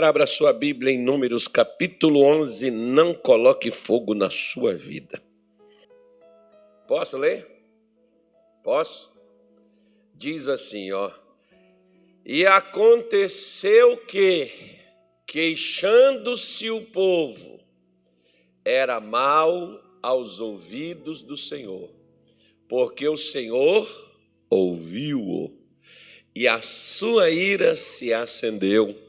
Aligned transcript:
Abra 0.00 0.28
sua 0.28 0.52
Bíblia 0.52 0.92
em 0.92 1.02
Números 1.02 1.48
capítulo 1.48 2.22
11. 2.22 2.70
Não 2.70 3.12
coloque 3.12 3.68
fogo 3.68 4.14
na 4.14 4.30
sua 4.30 4.72
vida. 4.72 5.20
Posso 6.86 7.16
ler? 7.16 7.44
Posso? 8.62 9.12
Diz 10.14 10.46
assim, 10.46 10.92
ó. 10.92 11.10
E 12.24 12.46
aconteceu 12.46 13.96
que, 13.96 14.52
queixando-se 15.26 16.70
o 16.70 16.80
povo, 16.80 17.58
era 18.64 19.00
mal 19.00 19.82
aos 20.00 20.38
ouvidos 20.38 21.22
do 21.22 21.36
Senhor, 21.36 21.90
porque 22.68 23.08
o 23.08 23.16
Senhor 23.16 23.84
ouviu-o, 24.48 25.52
e 26.36 26.46
a 26.46 26.62
sua 26.62 27.30
ira 27.30 27.74
se 27.74 28.14
acendeu 28.14 29.07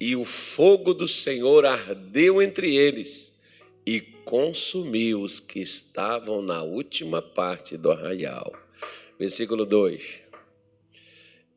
e 0.00 0.14
o 0.14 0.24
fogo 0.24 0.94
do 0.94 1.08
Senhor 1.08 1.66
ardeu 1.66 2.40
entre 2.40 2.76
eles 2.76 3.40
e 3.86 4.00
consumiu 4.00 5.22
os 5.22 5.40
que 5.40 5.60
estavam 5.60 6.42
na 6.42 6.62
última 6.62 7.20
parte 7.20 7.76
do 7.76 7.90
arraial. 7.90 8.52
Versículo 9.18 9.64
2. 9.64 10.20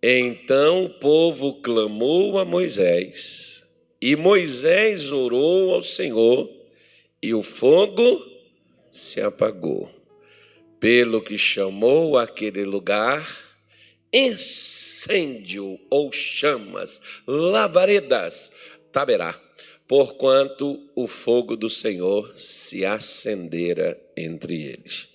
Então 0.02 0.86
o 0.86 0.90
povo 0.90 1.62
clamou 1.62 2.40
a 2.40 2.46
Moisés, 2.46 3.64
e 4.02 4.16
Moisés 4.16 5.12
orou 5.12 5.76
ao 5.76 5.84
Senhor, 5.84 6.50
e 7.22 7.36
o 7.36 7.44
fogo 7.44 8.26
se 8.90 9.22
apagou. 9.22 9.92
Pelo 10.80 11.22
que 11.22 11.38
chamou 11.38 12.18
aquele 12.18 12.64
lugar 12.64 13.51
incêndio 14.14 15.80
ou 15.90 16.12
chamas, 16.12 17.02
lavaredas, 17.26 18.52
taberá, 18.92 19.40
porquanto 19.88 20.90
o 20.96 21.08
fogo 21.08 21.56
do 21.56 21.70
Senhor 21.70 22.36
se 22.36 22.86
acendera 22.86 24.00
entre 24.16 24.64
eles. 24.64 25.10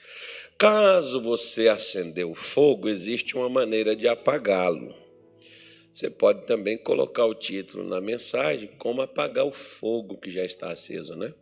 Caso 0.58 1.20
você 1.20 1.68
acender 1.68 2.24
o 2.24 2.34
fogo, 2.34 2.88
existe 2.88 3.36
uma 3.36 3.48
maneira 3.48 3.94
de 3.94 4.08
apagá-lo. 4.08 4.94
Você 5.92 6.08
pode 6.08 6.46
também 6.46 6.78
colocar 6.78 7.26
o 7.26 7.34
título 7.34 7.86
na 7.86 8.00
mensagem, 8.00 8.68
como 8.78 9.02
apagar 9.02 9.44
o 9.44 9.52
fogo 9.52 10.18
que 10.18 10.30
já 10.30 10.44
está 10.44 10.70
aceso, 10.70 11.14
né? 11.14 11.34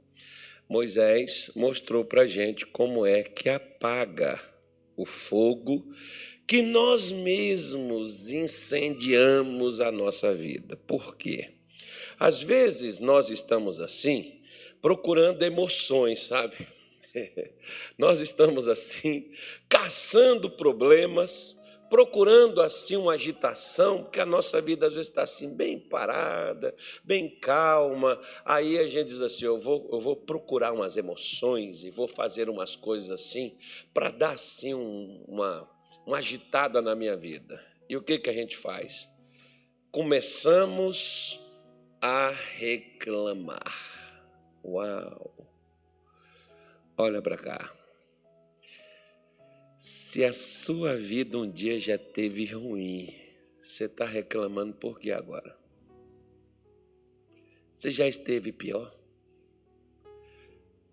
Moisés 0.69 1.51
mostrou 1.55 2.05
para 2.05 2.23
a 2.23 2.27
gente 2.27 2.67
como 2.67 3.05
é 3.05 3.23
que 3.23 3.49
apaga 3.49 4.41
o 4.97 5.05
fogo 5.05 5.93
que 6.47 6.63
nós 6.63 7.11
mesmos 7.11 8.33
incendiamos 8.33 9.81
a 9.81 9.91
nossa 9.91 10.35
vida. 10.35 10.77
Por 10.87 11.17
quê? 11.17 11.53
Às 12.19 12.43
vezes 12.43 13.01
nós 13.01 13.31
estamos 13.31 13.81
assim, 13.81 14.41
procurando 14.81 15.43
emoções, 15.43 16.25
sabe? 16.25 16.55
nós 17.99 18.21
estamos 18.21 18.69
assim, 18.69 19.33
caçando 19.69 20.51
problemas, 20.51 21.61
procurando 21.89 22.61
assim 22.61 22.97
uma 22.97 23.13
agitação, 23.13 24.03
porque 24.03 24.21
a 24.21 24.27
nossa 24.27 24.61
vida 24.61 24.87
às 24.87 24.95
vezes 24.95 25.09
está 25.09 25.23
assim 25.23 25.57
bem 25.57 25.79
parada, 25.79 26.75
bem 27.03 27.29
calma. 27.41 28.21
Aí 28.45 28.79
a 28.79 28.87
gente 28.87 29.07
diz 29.09 29.23
assim: 29.23 29.45
eu 29.47 29.59
vou, 29.59 29.89
eu 29.93 30.01
vou 30.01 30.17
procurar 30.17 30.73
umas 30.73 30.97
emoções 30.97 31.85
e 31.85 31.91
vou 31.91 32.09
fazer 32.09 32.51
umas 32.51 32.77
coisas 32.77 33.11
assim 33.11 33.57
para 33.93 34.11
dar 34.11 34.33
assim 34.33 34.75
um, 34.75 35.25
uma 35.27 35.74
uma 36.07 36.19
agitada 36.19 36.81
na 36.83 36.95
minha 36.95 37.17
vida. 37.17 37.65
E 37.89 37.97
o 37.97 38.03
que, 38.03 38.19
que 38.19 38.31
a 38.31 38.33
gente 38.33 38.57
faz? 38.57 39.09
Começamos 39.91 41.41
a 42.01 42.31
reclamar. 42.31 43.63
Uau! 44.65 45.35
Olha 46.97 47.21
para 47.21 47.37
cá. 47.37 47.73
Se 49.79 50.25
a 50.25 50.33
sua 50.33 50.97
vida 50.97 51.37
um 51.37 51.51
dia 51.51 51.79
já 51.79 51.99
teve 51.99 52.47
ruim, 52.47 53.15
você 53.61 53.85
está 53.85 54.05
reclamando 54.05 54.75
por 54.75 54.99
que 54.99 55.11
agora? 55.11 55.59
Você 57.71 57.91
já 57.91 58.07
esteve 58.07 58.53
pior? 58.53 58.95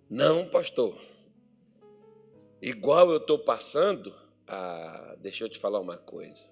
Não, 0.10 0.50
pastor. 0.50 1.02
Igual 2.62 3.12
eu 3.12 3.18
estou 3.18 3.40
passando, 3.40 4.14
ah, 4.54 5.16
deixa 5.18 5.46
eu 5.46 5.50
te 5.50 5.58
falar 5.58 5.80
uma 5.80 5.96
coisa. 5.96 6.52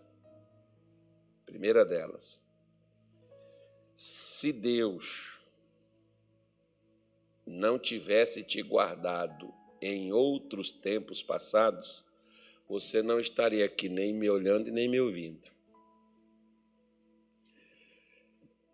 Primeira 1.46 1.84
delas. 1.84 2.42
Se 3.94 4.54
Deus 4.54 5.42
não 7.46 7.78
tivesse 7.78 8.42
te 8.42 8.62
guardado 8.62 9.54
em 9.82 10.14
outros 10.14 10.72
tempos 10.72 11.22
passados, 11.22 12.06
você 12.70 13.02
não 13.02 13.20
estaria 13.20 13.66
aqui 13.66 13.90
nem 13.90 14.14
me 14.14 14.30
olhando 14.30 14.70
e 14.70 14.72
nem 14.72 14.88
me 14.88 15.02
ouvindo. 15.02 15.52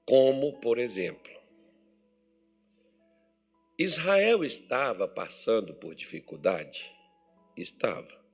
Como, 0.05 0.59
por 0.59 0.77
exemplo, 0.77 1.33
Israel 3.75 4.43
estava 4.45 5.07
passando 5.07 5.73
por 5.73 5.95
dificuldade? 5.95 6.95
Estava. 7.57 8.24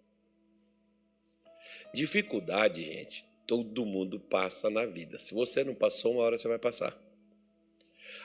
Dificuldade, 1.94 2.84
gente, 2.84 3.26
todo 3.46 3.86
mundo 3.86 4.20
passa 4.20 4.70
na 4.70 4.86
vida. 4.86 5.18
Se 5.18 5.34
você 5.34 5.64
não 5.64 5.76
passou, 5.76 6.14
uma 6.14 6.24
hora 6.24 6.38
você 6.38 6.48
vai 6.48 6.60
passar. 6.60 6.98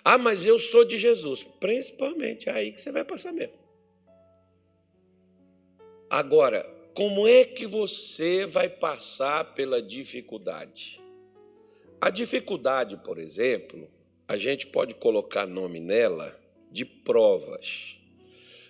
Ah, 0.04 0.18
mas 0.18 0.44
eu 0.44 0.58
sou 0.58 0.84
de 0.84 0.96
Jesus. 0.96 1.42
Principalmente 1.58 2.48
é 2.48 2.52
aí 2.52 2.72
que 2.72 2.80
você 2.80 2.92
vai 2.92 3.04
passar 3.04 3.32
mesmo. 3.32 3.54
Agora, 6.08 6.64
como 6.94 7.26
é 7.26 7.44
que 7.44 7.66
você 7.66 8.46
vai 8.46 8.68
passar 8.68 9.54
pela 9.54 9.82
dificuldade? 9.82 11.00
A 12.00 12.08
dificuldade, 12.08 12.96
por 12.98 13.18
exemplo, 13.18 13.90
a 14.28 14.36
gente 14.36 14.66
pode 14.66 14.94
colocar 14.94 15.46
nome 15.46 15.80
nela 15.80 16.38
de 16.70 16.84
provas. 16.84 17.96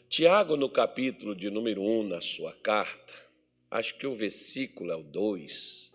Tiago, 0.09 0.57
no 0.57 0.69
capítulo 0.69 1.34
de 1.34 1.51
número 1.51 1.83
1, 1.83 2.05
na 2.05 2.21
sua 2.21 2.53
carta, 2.63 3.13
acho 3.71 3.99
que 3.99 4.06
o 4.06 4.15
versículo 4.15 4.93
é 4.93 4.97
o 4.97 5.03
2, 5.03 5.93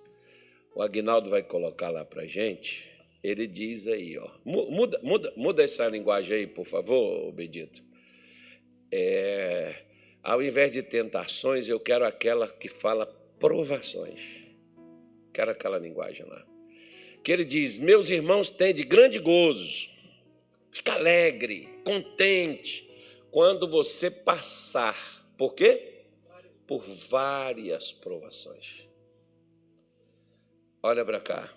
o 0.75 0.81
Agnaldo 0.81 1.29
vai 1.29 1.43
colocar 1.43 1.89
lá 1.89 2.05
para 2.05 2.25
gente, 2.25 2.89
ele 3.23 3.45
diz 3.45 3.87
aí, 3.87 4.17
ó, 4.17 4.29
muda, 4.43 4.99
muda, 5.03 5.33
muda 5.35 5.63
essa 5.63 5.87
linguagem 5.87 6.37
aí, 6.37 6.47
por 6.47 6.65
favor, 6.65 7.31
Benedito. 7.31 7.83
É, 8.91 9.83
ao 10.23 10.41
invés 10.41 10.73
de 10.73 10.81
tentações, 10.83 11.67
eu 11.67 11.79
quero 11.79 12.05
aquela 12.05 12.47
que 12.47 12.67
fala 12.67 13.05
provações. 13.39 14.21
Quero 15.33 15.51
aquela 15.51 15.77
linguagem 15.77 16.25
lá. 16.25 16.45
Que 17.23 17.31
ele 17.31 17.45
diz: 17.45 17.77
Meus 17.77 18.09
irmãos, 18.09 18.49
têm 18.49 18.73
de 18.73 18.83
grande 18.83 19.19
gozo, 19.19 19.89
fica 20.71 20.93
alegre, 20.93 21.69
contente, 21.85 22.89
quando 23.31 23.67
você 23.67 24.11
passar. 24.11 24.95
Por 25.37 25.53
quê? 25.53 25.90
Por 26.71 26.87
várias 27.09 27.91
provações. 27.91 28.87
Olha 30.81 31.03
para 31.03 31.19
cá. 31.19 31.53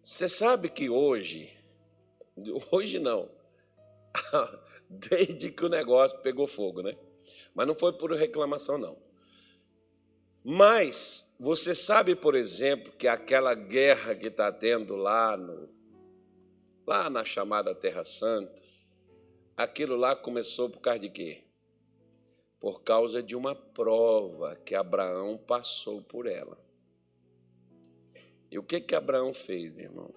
Você 0.00 0.30
sabe 0.30 0.70
que 0.70 0.88
hoje, 0.88 1.54
hoje 2.72 2.98
não, 2.98 3.30
desde 4.88 5.52
que 5.52 5.62
o 5.62 5.68
negócio 5.68 6.18
pegou 6.20 6.46
fogo, 6.46 6.80
né? 6.80 6.96
Mas 7.54 7.66
não 7.66 7.74
foi 7.74 7.92
por 7.92 8.10
reclamação, 8.12 8.78
não. 8.78 8.96
Mas 10.42 11.36
você 11.38 11.74
sabe, 11.74 12.16
por 12.16 12.34
exemplo, 12.34 12.90
que 12.92 13.06
aquela 13.06 13.52
guerra 13.52 14.14
que 14.14 14.28
está 14.28 14.50
tendo 14.50 14.96
lá, 14.96 15.36
no, 15.36 15.68
lá 16.86 17.10
na 17.10 17.26
chamada 17.26 17.74
Terra 17.74 18.04
Santa, 18.04 18.62
aquilo 19.54 19.96
lá 19.96 20.16
começou 20.16 20.70
por 20.70 20.80
causa 20.80 21.00
de 21.00 21.10
quê? 21.10 21.49
Por 22.60 22.82
causa 22.82 23.22
de 23.22 23.34
uma 23.34 23.54
prova 23.54 24.54
que 24.54 24.74
Abraão 24.74 25.38
passou 25.38 26.02
por 26.02 26.26
ela. 26.26 26.58
E 28.50 28.58
o 28.58 28.62
que 28.62 28.80
que 28.80 28.94
Abraão 28.94 29.32
fez, 29.32 29.78
irmão? 29.78 30.12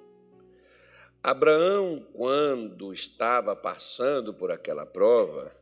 Abraão, 1.24 2.06
quando 2.14 2.92
estava 2.92 3.56
passando 3.56 4.34
por 4.34 4.52
aquela 4.52 4.86
prova, 4.86 5.56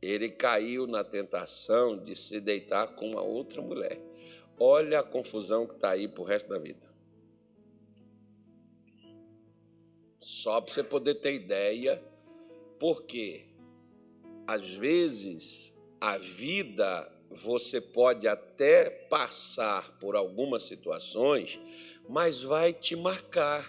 ele 0.00 0.28
caiu 0.28 0.86
na 0.86 1.02
tentação 1.02 1.96
de 1.96 2.14
se 2.14 2.40
deitar 2.40 2.94
com 2.94 3.10
uma 3.10 3.22
outra 3.22 3.60
mulher. 3.60 4.00
Olha 4.60 5.00
a 5.00 5.02
confusão 5.02 5.66
que 5.66 5.74
está 5.74 5.90
aí 5.90 6.06
para 6.06 6.22
o 6.22 6.24
resto 6.24 6.48
da 6.48 6.58
vida. 6.58 6.86
Só 10.20 10.60
para 10.60 10.72
você 10.72 10.84
poder 10.84 11.14
ter 11.14 11.34
ideia, 11.34 12.00
porque 12.78 13.46
às 14.46 14.68
vezes 14.76 15.77
a 16.00 16.18
vida 16.18 17.10
você 17.30 17.80
pode 17.80 18.26
até 18.26 18.88
passar 18.88 19.98
por 19.98 20.16
algumas 20.16 20.64
situações, 20.64 21.60
mas 22.08 22.42
vai 22.42 22.72
te 22.72 22.96
marcar. 22.96 23.68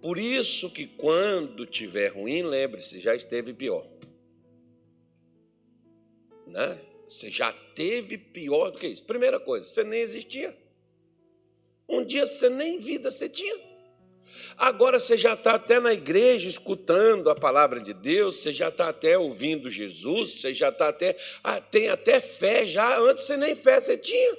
Por 0.00 0.18
isso 0.18 0.70
que 0.70 0.86
quando 0.86 1.66
tiver 1.66 2.08
ruim, 2.08 2.42
lembre-se, 2.42 3.00
já 3.00 3.14
esteve 3.14 3.52
pior. 3.52 3.86
Né? 6.46 6.80
Você 7.06 7.30
já 7.30 7.52
teve 7.74 8.18
pior 8.18 8.70
do 8.70 8.78
que 8.78 8.86
isso. 8.86 9.02
Primeira 9.04 9.40
coisa, 9.40 9.66
você 9.66 9.82
nem 9.82 10.00
existia. 10.00 10.56
Um 11.88 12.04
dia 12.04 12.26
você 12.26 12.50
nem 12.50 12.78
vida 12.78 13.10
você 13.10 13.28
tinha. 13.28 13.67
Agora 14.56 14.98
você 14.98 15.16
já 15.16 15.34
está 15.34 15.54
até 15.54 15.78
na 15.78 15.92
igreja 15.92 16.48
escutando 16.48 17.30
a 17.30 17.34
palavra 17.34 17.80
de 17.80 17.94
Deus, 17.94 18.36
você 18.36 18.52
já 18.52 18.68
está 18.68 18.88
até 18.88 19.16
ouvindo 19.16 19.70
Jesus, 19.70 20.40
você 20.40 20.52
já 20.52 20.68
está 20.68 20.88
até. 20.88 21.16
Ah, 21.44 21.60
tem 21.60 21.88
até 21.88 22.20
fé 22.20 22.66
já, 22.66 22.98
antes 22.98 23.24
você 23.24 23.36
nem 23.36 23.54
fé 23.54 23.80
você 23.80 23.96
tinha. 23.96 24.36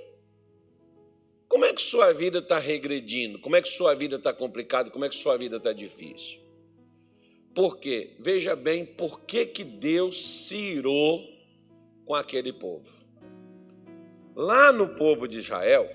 Como 1.48 1.66
é 1.66 1.74
que 1.74 1.82
sua 1.82 2.14
vida 2.14 2.40
está 2.40 2.60
regredindo? 2.60 3.40
Como 3.40 3.56
é 3.56 3.62
que 3.62 3.70
sua 3.70 3.96
vida 3.96 4.18
está 4.18 4.32
complicada? 4.32 4.92
Como 4.92 5.04
é 5.04 5.10
que 5.10 5.16
sua 5.16 5.36
vida 5.36 5.58
está 5.58 5.74
difícil? 5.74 6.40
Por 7.56 7.78
quê? 7.78 8.16
Veja 8.20 8.56
bem, 8.56 8.86
por 8.86 9.22
que, 9.22 9.46
que 9.46 9.64
Deus 9.64 10.24
se 10.24 10.56
irou 10.56 11.28
com 12.06 12.14
aquele 12.14 12.54
povo? 12.54 12.90
Lá 14.36 14.72
no 14.72 14.96
povo 14.96 15.28
de 15.28 15.40
Israel, 15.40 15.90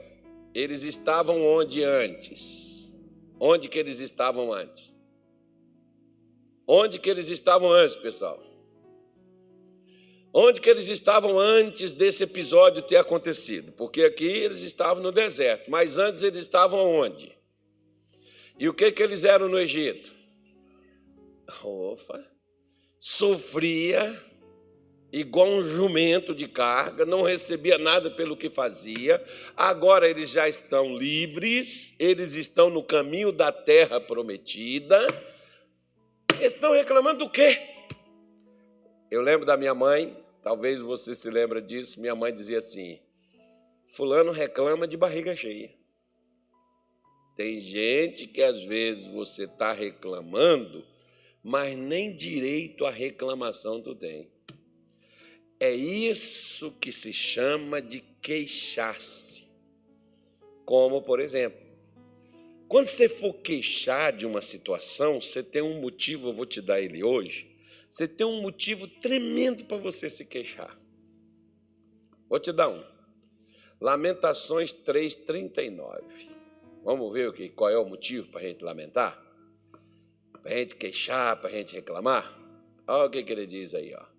eles 0.52 0.82
estavam 0.82 1.46
onde 1.46 1.82
antes? 1.82 2.73
Onde 3.38 3.68
que 3.68 3.78
eles 3.78 4.00
estavam 4.00 4.52
antes? 4.52 4.94
Onde 6.66 6.98
que 6.98 7.10
eles 7.10 7.28
estavam 7.28 7.70
antes, 7.70 7.96
pessoal? 7.96 8.42
Onde 10.32 10.60
que 10.60 10.68
eles 10.68 10.88
estavam 10.88 11.38
antes 11.38 11.92
desse 11.92 12.24
episódio 12.24 12.82
ter 12.82 12.96
acontecido? 12.96 13.72
Porque 13.72 14.02
aqui 14.02 14.26
eles 14.26 14.62
estavam 14.62 15.02
no 15.02 15.12
deserto, 15.12 15.70
mas 15.70 15.96
antes 15.96 16.22
eles 16.22 16.40
estavam 16.40 16.92
onde? 16.92 17.36
E 18.58 18.68
o 18.68 18.74
que 18.74 18.90
que 18.90 19.02
eles 19.02 19.24
eram 19.24 19.48
no 19.48 19.58
Egito? 19.58 20.12
Ofa! 21.62 22.28
Sofria 22.98 24.20
igual 25.14 25.48
um 25.48 25.62
jumento 25.62 26.34
de 26.34 26.48
carga, 26.48 27.06
não 27.06 27.22
recebia 27.22 27.78
nada 27.78 28.10
pelo 28.10 28.36
que 28.36 28.50
fazia. 28.50 29.24
Agora 29.56 30.10
eles 30.10 30.30
já 30.30 30.48
estão 30.48 30.96
livres, 30.96 31.94
eles 32.00 32.34
estão 32.34 32.68
no 32.68 32.82
caminho 32.82 33.30
da 33.30 33.52
terra 33.52 34.00
prometida. 34.00 35.06
Estão 36.40 36.72
reclamando 36.72 37.20
do 37.20 37.30
quê? 37.30 37.60
Eu 39.08 39.22
lembro 39.22 39.46
da 39.46 39.56
minha 39.56 39.72
mãe, 39.72 40.20
talvez 40.42 40.80
você 40.80 41.14
se 41.14 41.30
lembre 41.30 41.60
disso, 41.60 42.00
minha 42.00 42.16
mãe 42.16 42.34
dizia 42.34 42.58
assim: 42.58 42.98
fulano 43.92 44.32
reclama 44.32 44.88
de 44.88 44.96
barriga 44.96 45.36
cheia. 45.36 45.72
Tem 47.36 47.60
gente 47.60 48.26
que 48.26 48.42
às 48.42 48.64
vezes 48.64 49.06
você 49.06 49.44
está 49.44 49.72
reclamando, 49.72 50.84
mas 51.40 51.76
nem 51.76 52.16
direito 52.16 52.84
à 52.84 52.90
reclamação 52.90 53.80
tu 53.80 53.94
tem. 53.94 54.33
É 55.60 55.72
isso 55.72 56.72
que 56.80 56.90
se 56.92 57.12
chama 57.12 57.80
de 57.80 58.00
queixar-se. 58.20 59.44
Como, 60.64 61.02
por 61.02 61.20
exemplo, 61.20 61.64
quando 62.66 62.86
você 62.86 63.08
for 63.08 63.34
queixar 63.34 64.12
de 64.12 64.26
uma 64.26 64.40
situação, 64.40 65.20
você 65.20 65.42
tem 65.42 65.62
um 65.62 65.80
motivo, 65.80 66.28
eu 66.28 66.32
vou 66.32 66.46
te 66.46 66.60
dar 66.60 66.80
ele 66.80 67.04
hoje. 67.04 67.54
Você 67.88 68.08
tem 68.08 68.26
um 68.26 68.40
motivo 68.40 68.88
tremendo 68.88 69.64
para 69.66 69.76
você 69.76 70.10
se 70.10 70.24
queixar. 70.24 70.76
Vou 72.28 72.40
te 72.40 72.50
dar 72.50 72.68
um. 72.68 72.82
Lamentações 73.80 74.72
3:39. 74.72 76.02
Vamos 76.82 77.12
ver 77.12 77.28
o 77.28 77.32
que, 77.32 77.48
qual 77.50 77.70
é 77.70 77.78
o 77.78 77.84
motivo 77.84 78.28
para 78.28 78.40
a 78.40 78.44
gente 78.44 78.64
lamentar? 78.64 79.22
Para 80.42 80.52
a 80.52 80.56
gente 80.56 80.74
queixar, 80.74 81.40
para 81.40 81.50
a 81.50 81.52
gente 81.52 81.74
reclamar? 81.74 82.36
Olha 82.86 83.06
o 83.06 83.10
que, 83.10 83.22
que 83.22 83.32
ele 83.32 83.46
diz 83.46 83.74
aí, 83.74 83.94
ó. 83.94 84.13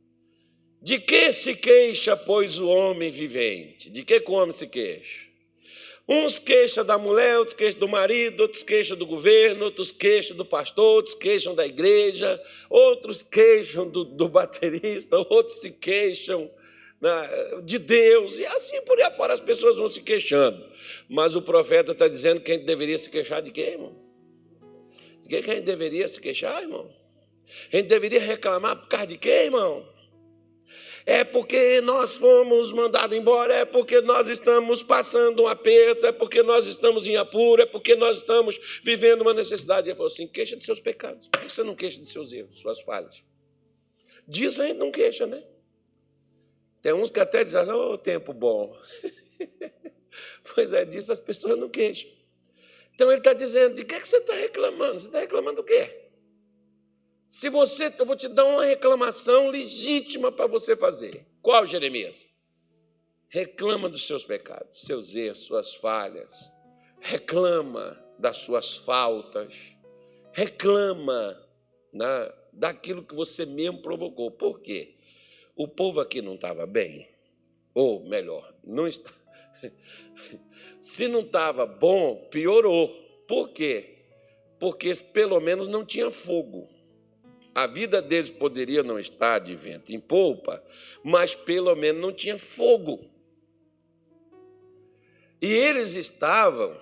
De 0.85 0.99
que 0.99 1.33
se 1.33 1.55
queixa, 1.55 2.15
pois, 2.15 2.59
o 2.59 2.69
homem 2.69 3.09
vivente? 3.09 3.89
De 3.89 4.03
que, 4.03 4.19
que 4.19 4.29
o 4.29 4.35
homem 4.35 4.51
se 4.51 4.67
queixa? 4.67 5.25
Uns 6.07 6.37
queixam 6.37 6.85
da 6.85 6.95
mulher, 6.95 7.39
outros 7.39 7.55
queixam 7.55 7.79
do 7.79 7.87
marido, 7.87 8.41
outros 8.41 8.61
queixam 8.61 8.95
do 8.95 9.03
governo, 9.03 9.65
outros 9.65 9.91
queixam 9.91 10.37
do 10.37 10.45
pastor, 10.45 10.97
outros 10.97 11.15
queixam 11.15 11.55
da 11.55 11.65
igreja, 11.65 12.39
outros 12.69 13.23
queixam 13.23 13.89
do, 13.89 14.03
do 14.03 14.29
baterista, 14.29 15.17
outros 15.27 15.59
se 15.59 15.71
queixam 15.71 16.51
né, 17.01 17.61
de 17.63 17.79
Deus, 17.79 18.37
e 18.37 18.45
assim 18.45 18.79
por 18.83 19.01
aí 19.01 19.11
fora 19.13 19.33
as 19.33 19.39
pessoas 19.39 19.77
vão 19.77 19.89
se 19.89 20.03
queixando. 20.03 20.63
Mas 21.09 21.35
o 21.35 21.41
profeta 21.41 21.93
está 21.93 22.07
dizendo 22.07 22.41
que 22.41 22.51
a 22.51 22.53
gente 22.53 22.67
deveria 22.67 22.99
se 22.99 23.09
queixar 23.09 23.41
de 23.41 23.49
quê, 23.49 23.71
irmão? 23.71 23.95
De 25.23 25.29
que, 25.29 25.41
que 25.41 25.49
a 25.49 25.55
gente 25.55 25.65
deveria 25.65 26.07
se 26.07 26.21
queixar, 26.21 26.61
irmão? 26.61 26.93
A 27.73 27.75
gente 27.75 27.87
deveria 27.87 28.19
reclamar 28.19 28.75
por 28.75 28.87
causa 28.87 29.07
de 29.07 29.17
quê, 29.17 29.45
irmão? 29.45 29.94
É 31.05 31.23
porque 31.23 31.81
nós 31.81 32.15
fomos 32.15 32.71
mandados 32.71 33.15
embora, 33.15 33.53
é 33.53 33.65
porque 33.65 34.01
nós 34.01 34.27
estamos 34.27 34.81
passando 34.81 35.43
um 35.43 35.47
aperto, 35.47 36.07
é 36.07 36.11
porque 36.11 36.41
nós 36.41 36.65
estamos 36.65 37.05
em 37.05 37.15
apuro, 37.15 37.61
é 37.61 37.65
porque 37.65 37.95
nós 37.95 38.17
estamos 38.17 38.79
vivendo 38.83 39.21
uma 39.21 39.33
necessidade. 39.33 39.87
Ele 39.87 39.95
falou 39.95 40.11
assim: 40.11 40.27
queixa 40.27 40.57
de 40.57 40.63
seus 40.63 40.79
pecados. 40.79 41.27
Por 41.27 41.41
que 41.41 41.51
você 41.51 41.63
não 41.63 41.75
queixa 41.75 41.99
de 41.99 42.09
seus 42.09 42.33
erros, 42.33 42.59
suas 42.59 42.81
falhas? 42.81 43.23
Diz 44.27 44.59
a 44.59 44.65
gente 44.65 44.77
não 44.77 44.89
queixa, 44.89 45.27
né? 45.27 45.43
Tem 46.81 46.93
uns 46.93 47.11
que 47.11 47.19
até 47.19 47.43
dizem, 47.43 47.61
ô 47.69 47.93
oh, 47.93 47.97
tempo 47.97 48.33
bom. 48.33 48.75
pois 50.55 50.73
é, 50.73 50.85
disso 50.85 51.11
as 51.11 51.19
pessoas 51.19 51.57
não 51.57 51.69
queixam. 51.69 52.09
Então 52.95 53.11
ele 53.11 53.19
está 53.19 53.33
dizendo, 53.33 53.75
de 53.75 53.83
que, 53.83 53.93
é 53.93 53.99
que 53.99 54.07
você 54.07 54.17
está 54.17 54.33
reclamando? 54.33 54.99
Você 54.99 55.07
está 55.07 55.19
reclamando 55.19 55.57
do 55.57 55.63
quê? 55.63 56.04
Se 57.35 57.49
você, 57.49 57.93
eu 57.99 58.05
vou 58.05 58.15
te 58.15 58.29
dar 58.29 58.45
uma 58.45 58.63
reclamação 58.63 59.49
legítima 59.49 60.31
para 60.31 60.47
você 60.47 60.73
fazer. 60.73 61.27
Qual, 61.41 61.65
Jeremias? 61.65 62.25
Reclama 63.27 63.89
dos 63.89 64.07
seus 64.07 64.23
pecados, 64.23 64.83
seus 64.83 65.13
erros, 65.13 65.39
suas 65.39 65.75
falhas. 65.75 66.49
Reclama 67.01 68.01
das 68.17 68.37
suas 68.37 68.77
faltas. 68.77 69.53
Reclama 70.31 71.37
na, 71.91 72.33
daquilo 72.53 73.03
que 73.03 73.13
você 73.13 73.45
mesmo 73.45 73.81
provocou. 73.81 74.31
Por 74.31 74.61
quê? 74.61 74.95
O 75.57 75.67
povo 75.67 75.99
aqui 75.99 76.21
não 76.21 76.35
estava 76.35 76.65
bem. 76.65 77.05
Ou 77.73 78.07
melhor, 78.07 78.55
não 78.63 78.87
está. 78.87 79.11
Se 80.79 81.09
não 81.09 81.19
estava 81.19 81.65
bom, 81.65 82.29
piorou. 82.31 82.87
Por 83.27 83.49
quê? 83.49 84.05
Porque 84.57 84.93
pelo 85.11 85.41
menos 85.41 85.67
não 85.67 85.85
tinha 85.85 86.09
fogo. 86.09 86.73
A 87.55 87.67
vida 87.67 88.01
deles 88.01 88.29
poderia 88.29 88.83
não 88.83 88.99
estar 88.99 89.39
de 89.39 89.55
vento 89.55 89.93
em 89.93 89.99
polpa, 89.99 90.61
mas 91.01 91.33
pelo 91.33 91.73
menos 91.73 92.01
não 92.01 92.11
tinha 92.11 92.37
fogo. 92.37 93.09
E 95.41 95.47
eles 95.53 95.93
estavam, 95.95 96.75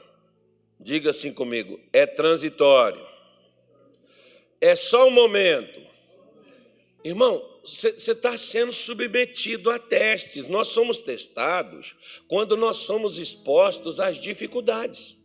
diga 0.79 1.11
assim 1.11 1.31
comigo, 1.31 1.79
é 1.93 2.07
transitório. 2.07 3.05
É 4.59 4.75
só 4.75 5.07
um 5.07 5.11
momento. 5.11 5.79
Irmão, 7.03 7.53
você 7.63 7.89
está 7.89 8.35
sendo 8.35 8.73
submetido 8.73 9.69
a 9.69 9.77
testes. 9.77 10.47
Nós 10.47 10.69
somos 10.69 11.01
testados 11.01 11.95
quando 12.27 12.57
nós 12.57 12.77
somos 12.77 13.19
expostos 13.19 13.99
às 13.99 14.17
dificuldades. 14.17 15.22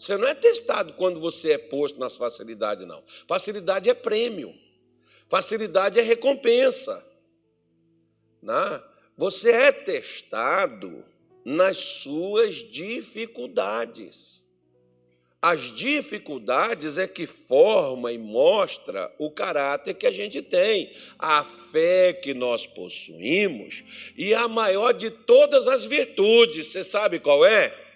Você 0.00 0.16
não 0.16 0.26
é 0.26 0.34
testado 0.34 0.94
quando 0.94 1.20
você 1.20 1.52
é 1.52 1.58
posto 1.58 2.00
nas 2.00 2.16
facilidades, 2.16 2.86
não. 2.86 3.04
Facilidade 3.28 3.90
é 3.90 3.92
prêmio. 3.92 4.54
Facilidade 5.28 6.00
é 6.00 6.02
recompensa. 6.02 7.06
Né? 8.42 8.82
Você 9.14 9.50
é 9.50 9.70
testado 9.70 11.04
nas 11.44 11.76
suas 11.76 12.54
dificuldades. 12.54 14.42
As 15.42 15.70
dificuldades 15.70 16.96
é 16.96 17.06
que 17.06 17.26
forma 17.26 18.10
e 18.10 18.16
mostra 18.16 19.14
o 19.18 19.30
caráter 19.30 19.92
que 19.92 20.06
a 20.06 20.12
gente 20.12 20.40
tem, 20.40 20.96
a 21.18 21.44
fé 21.44 22.14
que 22.14 22.32
nós 22.32 22.66
possuímos 22.66 23.84
e 24.16 24.32
a 24.32 24.48
maior 24.48 24.92
de 24.92 25.10
todas 25.10 25.68
as 25.68 25.84
virtudes. 25.84 26.68
Você 26.68 26.82
sabe 26.82 27.20
qual 27.20 27.44
é? 27.44 27.89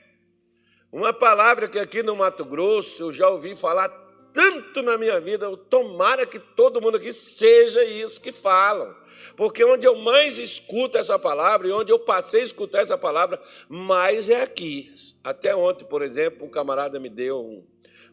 Uma 0.94 1.12
palavra 1.12 1.66
que 1.66 1.76
aqui 1.76 2.04
no 2.04 2.14
Mato 2.14 2.44
Grosso 2.44 3.02
eu 3.02 3.12
já 3.12 3.28
ouvi 3.28 3.56
falar 3.56 3.88
tanto 4.32 4.80
na 4.80 4.96
minha 4.96 5.20
vida, 5.20 5.56
tomara 5.56 6.24
que 6.24 6.38
todo 6.38 6.80
mundo 6.80 6.98
aqui 6.98 7.12
seja 7.12 7.82
isso 7.82 8.20
que 8.20 8.30
falam. 8.30 8.94
Porque 9.36 9.64
onde 9.64 9.88
eu 9.88 9.96
mais 9.96 10.38
escuto 10.38 10.96
essa 10.96 11.18
palavra 11.18 11.66
e 11.66 11.72
onde 11.72 11.90
eu 11.90 11.98
passei 11.98 12.42
a 12.42 12.44
escutar 12.44 12.78
essa 12.78 12.96
palavra, 12.96 13.42
mais 13.68 14.30
é 14.30 14.40
aqui. 14.42 14.88
Até 15.24 15.56
ontem, 15.56 15.84
por 15.84 16.00
exemplo, 16.00 16.46
um 16.46 16.48
camarada 16.48 17.00
me 17.00 17.08
deu 17.08 17.40
um, 17.44 17.66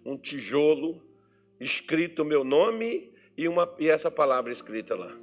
um 0.04 0.18
tijolo 0.18 1.00
escrito 1.60 2.26
meu 2.26 2.44
nome 2.44 3.14
e, 3.38 3.48
uma, 3.48 3.72
e 3.78 3.90
essa 3.90 4.10
palavra 4.10 4.52
escrita 4.52 4.96
lá. 4.96 5.16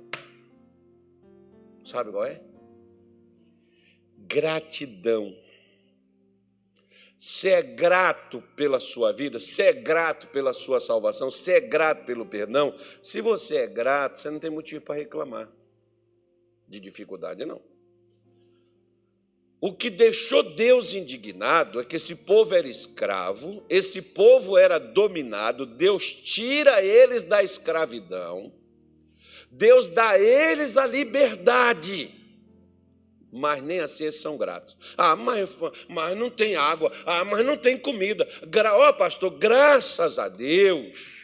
Sabe 1.85 2.13
qual 2.13 2.25
é? 2.25 2.41
Gratidão. 4.17 5.48
Você 7.19 7.49
é 7.49 7.63
grato 7.63 8.41
pela 8.55 8.79
sua 8.79 9.13
vida, 9.13 9.41
você 9.41 9.63
é 9.63 9.73
grato 9.73 10.29
pela 10.29 10.53
sua 10.53 10.79
salvação, 10.79 11.33
você 11.33 11.55
é 11.55 11.61
grato 11.61 12.07
pelo 12.07 12.25
perdão. 12.25 12.73
Se 13.03 13.21
você 13.21 13.57
é 13.57 13.67
grato, 13.67 14.21
você 14.21 14.31
não 14.31 14.39
tem 14.39 14.51
motivo 14.51 14.83
para 14.83 14.95
reclamar 14.95 15.51
de 16.65 16.79
dificuldade, 16.79 17.45
não. 17.45 17.61
O 19.61 19.73
que 19.73 19.91
deixou 19.91 20.45
Deus 20.55 20.95
indignado 20.95 21.81
é 21.81 21.85
que 21.85 21.97
esse 21.97 22.15
povo 22.15 22.55
era 22.55 22.69
escravo, 22.69 23.65
esse 23.69 24.01
povo 24.01 24.57
era 24.57 24.79
dominado, 24.79 25.67
Deus 25.67 26.13
tira 26.13 26.85
eles 26.85 27.25
da 27.25 27.43
escravidão, 27.43 28.53
Deus 29.51 29.89
dá 29.89 30.11
a 30.11 30.21
eles 30.21 30.77
a 30.77 30.87
liberdade 30.87 32.18
mas 33.33 33.63
nem 33.63 33.81
assim 33.81 34.05
eles 34.05 34.21
são 34.21 34.37
gratos. 34.37 34.77
Ah, 34.97 35.15
mas, 35.15 35.51
mas 35.89 36.17
não 36.17 36.31
tem 36.31 36.57
água, 36.57 36.91
ah, 37.05 37.25
mas 37.25 37.45
não 37.45 37.57
tem 37.57 37.79
comida. 37.79 38.27
Ó, 38.75 38.89
oh, 38.89 38.95
pastor, 38.95 39.31
graças 39.31 40.19
a 40.19 40.29
Deus. 40.29 41.19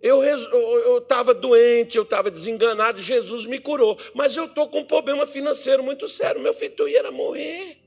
Eu 0.00 0.98
estava 0.98 1.34
doente, 1.34 1.96
eu 1.96 2.04
estava 2.04 2.30
desenganado, 2.30 3.00
Jesus 3.00 3.44
me 3.44 3.58
curou. 3.58 3.98
Mas 4.14 4.36
eu 4.36 4.44
estou 4.44 4.68
com 4.68 4.80
um 4.80 4.84
problema 4.84 5.26
financeiro 5.26 5.82
muito 5.82 6.06
sério. 6.06 6.40
Meu 6.40 6.54
filho 6.54 6.88
ia 6.88 7.10
morrer. 7.10 7.78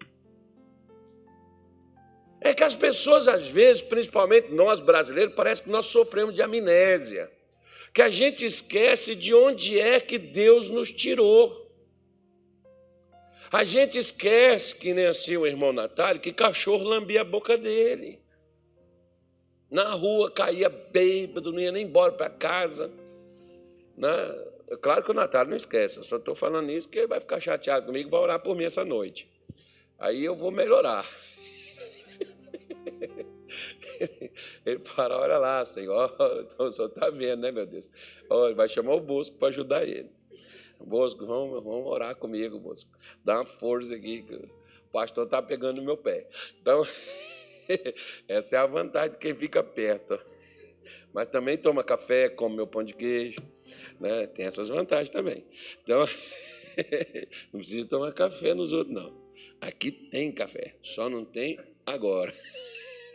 É 2.41 2.53
que 2.53 2.63
as 2.63 2.75
pessoas, 2.75 3.27
às 3.27 3.47
vezes, 3.47 3.81
principalmente 3.81 4.51
nós 4.51 4.79
brasileiros, 4.79 5.33
parece 5.33 5.63
que 5.63 5.69
nós 5.69 5.85
sofremos 5.85 6.35
de 6.35 6.41
amnésia. 6.41 7.31
Que 7.93 8.01
a 8.01 8.09
gente 8.09 8.45
esquece 8.45 9.15
de 9.15 9.33
onde 9.33 9.79
é 9.79 9.99
que 9.99 10.17
Deus 10.17 10.67
nos 10.67 10.91
tirou. 10.91 11.68
A 13.51 13.63
gente 13.63 13.98
esquece, 13.98 14.75
que 14.75 14.94
nem 14.94 15.08
assim 15.08 15.36
o 15.36 15.48
irmão 15.48 15.74
Natália, 15.74 16.22
que 16.22 16.32
cachorro 16.32 16.84
lambia 16.84 17.22
a 17.22 17.24
boca 17.24 17.58
dele. 17.58 18.22
Na 19.72 19.89
rua 19.91 20.32
caía 20.32 20.70
bêbado, 20.70 21.51
não 21.51 21.60
ia 21.60 21.72
nem 21.72 21.86
embora 21.86 22.12
para 22.12 22.29
casa. 22.29 22.91
Né? 23.98 24.10
Claro 24.82 25.03
que 25.03 25.12
o 25.12 25.15
Natália 25.15 25.50
não 25.50 25.58
esquece, 25.58 25.98
eu 25.98 26.03
só 26.03 26.18
estou 26.18 26.36
falando 26.36 26.72
isso 26.72 26.88
porque 26.88 27.00
ele 27.00 27.08
vai 27.08 27.20
ficar 27.20 27.39
chateado 27.39 27.88
comigo 27.88 28.08
e 28.08 28.12
vai 28.12 28.22
orar 28.22 28.39
por 28.39 28.56
mim 28.56 28.65
essa 28.65 28.86
noite. 28.86 29.27
Aí 29.98 30.24
eu 30.24 30.36
vou 30.36 30.51
melhorar. 30.51 31.06
Ele 34.65 34.79
fala, 34.79 35.18
olha 35.20 35.38
lá, 35.38 35.65
Senhor, 35.65 36.15
o 36.58 36.72
senhor 36.72 36.88
está 36.88 37.10
vendo, 37.10 37.41
né, 37.41 37.51
meu 37.51 37.65
Deus? 37.65 37.91
Ele 38.29 38.53
vai 38.53 38.70
chamar 38.70 38.94
o 38.94 39.01
Bosco 39.01 39.36
para 39.38 39.50
ajudar 39.50 39.86
ele. 39.86 40.10
Bosco, 40.79 41.25
vamos, 41.25 41.63
vamos 41.63 41.88
orar 41.88 42.15
comigo, 42.15 42.59
Bosco. 42.59 42.98
Dá 43.24 43.36
uma 43.36 43.45
força 43.45 43.95
aqui, 43.95 44.24
que 44.24 44.36
o 44.36 44.50
pastor 44.91 45.25
está 45.25 45.41
pegando 45.41 45.81
meu 45.81 45.98
pé. 45.98 46.27
Então, 46.62 46.83
essa 48.27 48.55
é 48.55 48.59
a 48.59 48.65
vantagem 48.65 49.12
de 49.12 49.17
quem 49.17 49.36
fica 49.36 49.62
perto. 49.62 50.19
Mas 51.13 51.27
também 51.27 51.57
toma 51.57 51.83
café, 51.83 52.29
come 52.29 52.55
meu 52.55 52.67
pão 52.67 52.83
de 52.83 52.93
queijo. 52.93 53.39
Né? 54.00 54.27
Tem 54.27 54.45
essas 54.45 54.69
vantagens 54.69 55.09
também. 55.09 55.45
Então, 55.83 56.07
não 57.51 57.59
precisa 57.59 57.88
tomar 57.88 58.13
café 58.13 58.53
nos 58.53 58.74
outros, 58.74 58.95
não. 58.95 59.29
Aqui 59.62 59.91
tem 59.91 60.31
café, 60.31 60.75
só 60.81 61.09
não 61.09 61.25
tem 61.25 61.59
agora. 61.86 62.33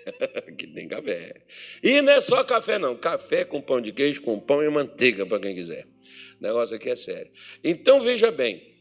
Aqui 0.47 0.66
tem 0.66 0.87
café. 0.87 1.42
E 1.83 2.02
não 2.02 2.12
é 2.12 2.21
só 2.21 2.44
café, 2.44 2.78
não. 2.78 2.97
Café 2.97 3.44
com 3.44 3.62
pão 3.62 3.80
de 3.80 3.92
queijo, 3.92 4.21
com 4.21 4.38
pão 4.38 4.62
e 4.62 4.68
manteiga, 4.68 5.25
para 5.25 5.40
quem 5.40 5.54
quiser. 5.54 5.87
O 6.38 6.42
negócio 6.42 6.76
aqui 6.76 6.90
é 6.90 6.97
sério. 6.97 7.30
Então 7.62 8.00
veja 8.00 8.30
bem, 8.30 8.75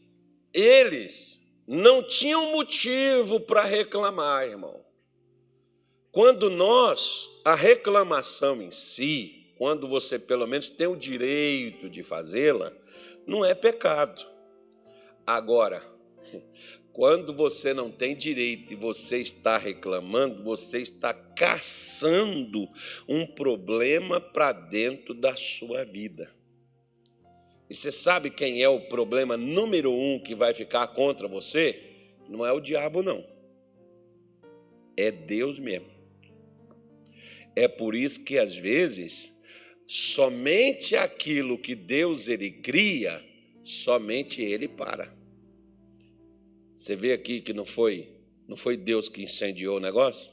eles 0.52 1.44
não 1.66 2.02
tinham 2.02 2.52
motivo 2.52 3.40
para 3.40 3.64
reclamar, 3.64 4.46
irmão. 4.46 4.84
Quando 6.12 6.48
nós, 6.48 7.40
a 7.44 7.54
reclamação 7.54 8.62
em 8.62 8.70
si, 8.70 9.52
quando 9.56 9.88
você 9.88 10.18
pelo 10.18 10.46
menos 10.46 10.68
tem 10.68 10.86
o 10.86 10.96
direito 10.96 11.88
de 11.88 12.02
fazê-la, 12.02 12.72
não 13.26 13.44
é 13.44 13.54
pecado. 13.54 14.24
Agora, 15.26 15.82
quando 16.92 17.32
você 17.32 17.72
não 17.72 17.90
tem 17.90 18.14
direito 18.14 18.72
e 18.72 18.76
você 18.76 19.18
está 19.18 19.56
reclamando, 19.56 20.42
você 20.42 20.80
está 20.80 21.12
caçando 21.12 22.68
um 23.08 23.26
problema 23.26 24.20
para 24.20 24.52
dentro 24.52 25.14
da 25.14 25.34
sua 25.34 25.84
vida. 25.84 26.33
E 27.68 27.74
você 27.74 27.90
sabe 27.90 28.30
quem 28.30 28.62
é 28.62 28.68
o 28.68 28.80
problema 28.80 29.36
número 29.36 29.92
um 29.92 30.18
que 30.18 30.34
vai 30.34 30.52
ficar 30.52 30.88
contra 30.88 31.26
você? 31.26 31.80
Não 32.28 32.44
é 32.44 32.52
o 32.52 32.60
diabo, 32.60 33.02
não. 33.02 33.26
É 34.96 35.10
Deus 35.10 35.58
mesmo. 35.58 35.88
É 37.56 37.68
por 37.68 37.94
isso 37.94 38.24
que 38.24 38.38
às 38.38 38.54
vezes 38.54 39.34
somente 39.86 40.96
aquilo 40.96 41.58
que 41.58 41.74
Deus 41.74 42.28
ele 42.28 42.50
cria, 42.50 43.22
somente 43.62 44.42
ele 44.42 44.68
para. 44.68 45.14
Você 46.74 46.96
vê 46.96 47.12
aqui 47.12 47.40
que 47.40 47.52
não 47.52 47.64
foi, 47.64 48.08
não 48.48 48.56
foi 48.56 48.76
Deus 48.76 49.08
que 49.08 49.22
incendiou 49.22 49.76
o 49.76 49.80
negócio? 49.80 50.32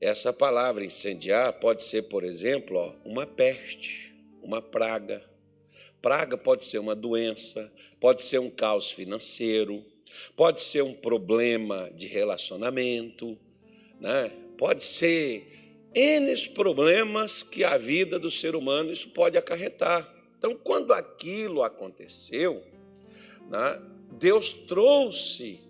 Essa 0.00 0.32
palavra 0.32 0.84
incendiar 0.84 1.52
pode 1.54 1.82
ser, 1.82 2.02
por 2.02 2.22
exemplo, 2.22 2.76
ó, 2.76 2.94
uma 3.04 3.26
peste, 3.26 4.14
uma 4.40 4.62
praga, 4.62 5.27
Praga 6.00 6.36
pode 6.36 6.64
ser 6.64 6.78
uma 6.78 6.94
doença, 6.94 7.72
pode 8.00 8.22
ser 8.22 8.38
um 8.38 8.50
caos 8.50 8.90
financeiro, 8.90 9.84
pode 10.36 10.60
ser 10.60 10.82
um 10.82 10.94
problema 10.94 11.90
de 11.94 12.06
relacionamento, 12.06 13.38
né? 14.00 14.30
pode 14.58 14.82
ser 14.82 15.58
N 15.94 16.36
problemas 16.48 17.42
que 17.42 17.64
a 17.64 17.78
vida 17.78 18.18
do 18.18 18.30
ser 18.30 18.54
humano 18.54 18.92
isso 18.92 19.10
pode 19.10 19.38
acarretar. 19.38 20.12
Então, 20.36 20.54
quando 20.54 20.92
aquilo 20.92 21.62
aconteceu, 21.62 22.62
né, 23.48 23.82
Deus 24.12 24.50
trouxe 24.50 25.60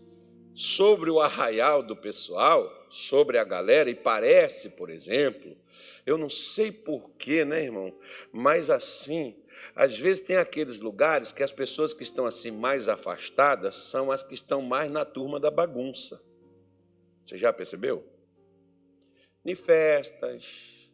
sobre 0.55 1.09
o 1.09 1.21
arraial 1.21 1.83
do 1.83 1.95
pessoal, 1.95 2.87
sobre 2.91 3.39
a 3.39 3.45
galera, 3.45 3.89
e 3.89 3.95
parece, 3.95 4.71
por 4.71 4.91
exemplo, 4.91 5.57
eu 6.05 6.19
não 6.19 6.29
sei 6.29 6.73
porquê, 6.73 7.45
né, 7.45 7.63
irmão, 7.63 7.95
mas 8.33 8.69
assim, 8.69 9.35
às 9.75 9.99
vezes 9.99 10.25
tem 10.25 10.37
aqueles 10.37 10.81
lugares 10.81 11.33
que 11.33 11.43
as 11.43 11.53
pessoas 11.53 11.95
que 11.95 12.03
estão 12.03 12.27
assim 12.27 12.51
mais 12.51 12.89
afastadas 12.89 13.75
são 13.75 14.11
as 14.11 14.23
que 14.23 14.35
estão 14.35 14.63
mais 14.63 14.91
na 14.91 15.05
turma 15.05 15.39
da 15.39 15.51
bagunça. 15.51 16.21
Você 17.21 17.37
já 17.37 17.53
percebeu? 17.53 18.07
Em 19.45 19.55
festas, 19.55 20.89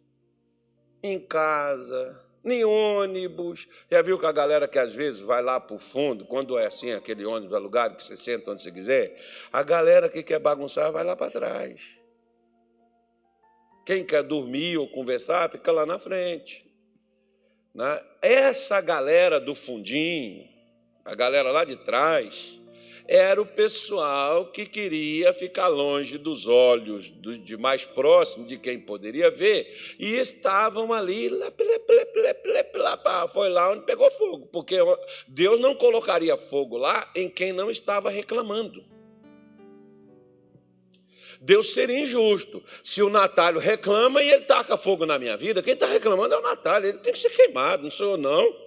em 1.03 1.19
casa, 1.19 2.25
em 2.45 2.65
ônibus. 2.65 3.67
Já 3.91 4.03
viu 4.03 4.19
que 4.19 4.27
a 4.27 4.33
galera 4.33 4.69
que 4.69 4.79
às 4.79 4.95
vezes 4.95 5.21
vai 5.21 5.43
lá 5.43 5.59
para 5.59 5.77
o 5.77 5.79
fundo, 5.79 6.27
quando 6.27 6.59
é 6.59 6.67
assim, 6.67 6.93
aquele 6.93 7.25
ônibus 7.25 7.55
alugado, 7.55 7.97
que 7.97 8.05
você 8.05 8.17
senta 8.17 8.51
onde 8.51 8.63
você 8.63 8.71
quiser, 8.71 9.19
a 9.53 9.63
galera 9.63 10.09
que 10.09 10.23
quer 10.23 10.39
bagunçar 10.39 10.93
vai 10.93 11.05
lá 11.05 11.17
para 11.17 11.31
trás. 11.31 11.99
Quem 13.85 14.05
quer 14.05 14.23
dormir 14.23 14.79
ou 14.79 14.89
conversar, 14.89 15.51
fica 15.51 15.71
lá 15.71 15.85
na 15.85 15.99
frente. 15.99 16.65
Né? 17.75 18.01
Essa 18.23 18.81
galera 18.81 19.41
do 19.41 19.55
fundinho, 19.55 20.47
a 21.05 21.15
galera 21.15 21.51
lá 21.51 21.65
de 21.65 21.77
trás, 21.77 22.61
era 23.07 23.41
o 23.43 23.45
pessoal 23.47 24.47
que 24.47 24.65
queria 24.65 25.35
ficar 25.35 25.69
longe 25.69 26.17
dos 26.17 26.47
olhos 26.47 27.13
de 27.43 27.57
mais 27.57 27.85
próximo 27.85 28.47
de 28.47 28.57
quem 28.57 28.81
poderia 28.81 29.31
ver 29.31 29.97
e 29.99 30.15
estavam 30.15 30.91
ali, 30.91 31.31
foi 33.31 33.51
lá 33.51 33.73
onde 33.73 33.85
pegou 33.85 34.11
fogo, 34.11 34.47
porque 34.47 34.77
Deus 35.29 35.61
não 35.61 35.75
colocaria 35.75 36.37
fogo 36.37 36.79
lá 36.79 37.11
em 37.15 37.29
quem 37.29 37.53
não 37.53 37.71
estava 37.71 38.09
reclamando. 38.09 38.83
Deus 41.45 41.75
seria 41.75 42.01
injusto. 42.01 42.63
Se 42.83 43.03
o 43.03 43.11
Natalio 43.11 43.61
reclama 43.61 44.23
e 44.23 44.31
ele 44.31 44.45
taca 44.45 44.79
fogo 44.79 45.05
na 45.05 45.19
minha 45.19 45.37
vida, 45.37 45.63
quem 45.63 45.75
está 45.75 45.87
reclamando 45.87 46.35
é 46.35 46.39
o 46.39 46.43
Natalio, 46.43 46.89
ele 46.89 46.99
tem 46.99 47.13
que 47.13 47.19
ser 47.19 47.29
queimado, 47.31 47.83
não 47.83 47.91
sou 47.91 48.13
eu 48.13 48.17
não. 48.17 48.65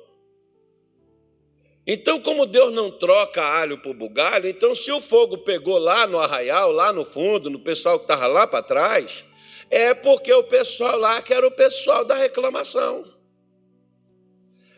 Então, 1.88 2.22
como 2.22 2.46
Deus 2.46 2.72
não 2.72 2.91
troca 2.91 3.41
alho 3.41 3.79
por 3.79 3.96
bugalho, 3.96 4.48
então 4.48 4.75
se 4.75 4.91
o 4.91 5.01
fogo 5.01 5.39
pegou 5.39 5.79
lá 5.79 6.05
no 6.05 6.19
arraial, 6.19 6.72
lá 6.72 6.93
no 6.93 7.03
fundo, 7.03 7.50
no 7.50 7.60
pessoal 7.60 7.98
que 7.98 8.03
estava 8.03 8.27
lá 8.27 8.46
para 8.46 8.62
trás, 8.62 9.25
é 9.72 9.96
porque 9.96 10.31
o 10.31 10.43
pessoal 10.43 11.00
lá 11.00 11.19
que 11.22 11.34
era 11.34 11.48
o 11.48 11.51
pessoal 11.51 12.05
da 12.05 12.13
reclamação. 12.13 13.03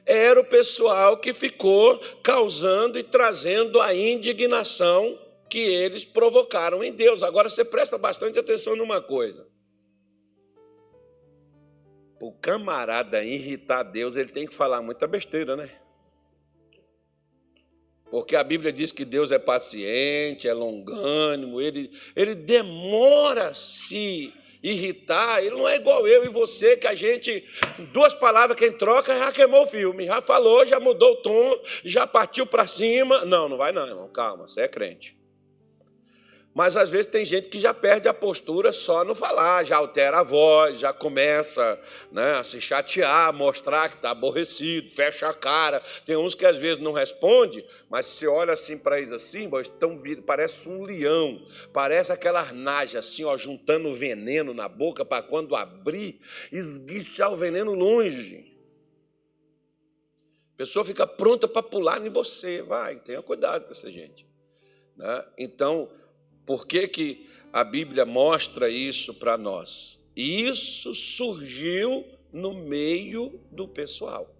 Era 0.05 0.39
o 0.39 0.45
pessoal 0.45 1.17
que 1.17 1.33
ficou 1.33 1.99
causando 2.23 2.97
e 2.97 3.03
trazendo 3.03 3.81
a 3.81 3.93
indignação 3.93 5.17
que 5.49 5.59
eles 5.59 6.05
provocaram 6.05 6.83
em 6.83 6.93
Deus. 6.93 7.23
Agora 7.23 7.49
você 7.49 7.65
presta 7.65 7.97
bastante 7.97 8.37
atenção 8.37 8.75
numa 8.75 9.01
coisa. 9.01 9.47
O 12.21 12.31
camarada 12.33 13.23
irritar 13.23 13.83
Deus, 13.83 14.15
ele 14.15 14.29
tem 14.29 14.45
que 14.45 14.53
falar 14.53 14.81
muita 14.81 15.07
besteira, 15.07 15.55
né? 15.55 15.69
Porque 18.11 18.35
a 18.35 18.43
Bíblia 18.43 18.73
diz 18.73 18.91
que 18.91 19.05
Deus 19.05 19.31
é 19.31 19.37
paciente, 19.37 20.47
é 20.47 20.53
longânimo, 20.53 21.61
ele, 21.61 21.91
ele 22.15 22.33
demora 22.33 23.49
a 23.49 23.53
se 23.53 24.33
irritar. 24.63 25.43
Ele 25.43 25.55
não 25.55 25.69
é 25.69 25.75
igual 25.75 26.07
eu 26.07 26.25
e 26.25 26.29
você, 26.29 26.75
que 26.75 26.87
a 26.87 26.95
gente, 26.95 27.45
duas 27.93 28.13
palavras, 28.15 28.57
quem 28.57 28.71
troca 28.71 29.17
já 29.17 29.31
queimou 29.31 29.63
o 29.63 29.67
filme, 29.67 30.05
já 30.05 30.21
falou, 30.21 30.65
já 30.65 30.79
mudou 30.79 31.13
o 31.13 31.21
tom, 31.21 31.61
já 31.85 32.07
partiu 32.07 32.45
para 32.47 32.65
cima. 32.65 33.23
Não, 33.25 33.47
não 33.47 33.57
vai 33.57 33.71
não, 33.71 33.87
irmão, 33.87 34.09
calma, 34.09 34.47
você 34.47 34.61
é 34.61 34.67
crente. 34.67 35.18
Mas 36.59 36.75
às 36.75 36.89
vezes 36.89 37.05
tem 37.05 37.23
gente 37.23 37.47
que 37.47 37.57
já 37.57 37.73
perde 37.73 38.09
a 38.09 38.13
postura 38.13 38.73
só 38.73 39.05
no 39.05 39.15
falar, 39.15 39.63
já 39.63 39.77
altera 39.77 40.19
a 40.19 40.23
voz, 40.23 40.77
já 40.77 40.91
começa 40.91 41.81
né, 42.11 42.33
a 42.33 42.43
se 42.43 42.59
chatear, 42.59 43.31
mostrar 43.31 43.87
que 43.87 43.95
está 43.95 44.11
aborrecido, 44.11 44.89
fecha 44.89 45.29
a 45.29 45.33
cara. 45.33 45.81
Tem 46.05 46.17
uns 46.17 46.35
que 46.35 46.45
às 46.45 46.57
vezes 46.57 46.83
não 46.83 46.91
responde, 46.91 47.65
mas 47.89 48.07
se 48.07 48.27
olha 48.27 48.51
assim 48.51 48.77
para 48.77 48.97
eles 48.97 49.13
assim, 49.13 49.49
estão 49.61 49.95
parece 50.25 50.67
um 50.67 50.83
leão, 50.83 51.41
parece 51.71 52.11
aquela 52.11 52.41
arnagem 52.41 52.99
assim, 52.99 53.23
ó, 53.23 53.37
juntando 53.37 53.93
veneno 53.93 54.53
na 54.53 54.67
boca 54.67 55.05
para 55.05 55.23
quando 55.23 55.55
abrir, 55.55 56.19
esguichar 56.51 57.31
o 57.31 57.37
veneno 57.37 57.73
longe. 57.73 58.53
A 60.55 60.57
pessoa 60.57 60.83
fica 60.83 61.07
pronta 61.07 61.47
para 61.47 61.63
pular 61.63 62.05
em 62.05 62.09
você, 62.09 62.61
vai, 62.61 62.97
tenha 62.97 63.21
cuidado 63.21 63.63
com 63.63 63.71
essa 63.71 63.89
gente. 63.89 64.27
Né? 64.97 65.25
Então, 65.37 65.89
por 66.49 66.65
que, 66.65 66.87
que 66.87 67.29
a 67.53 67.63
Bíblia 67.63 68.07
mostra 68.07 68.71
isso 68.71 69.13
para 69.13 69.37
nós? 69.37 69.99
Isso 70.15 70.95
surgiu 70.95 72.03
no 72.33 72.55
meio 72.55 73.39
do 73.51 73.67
pessoal. 73.67 74.35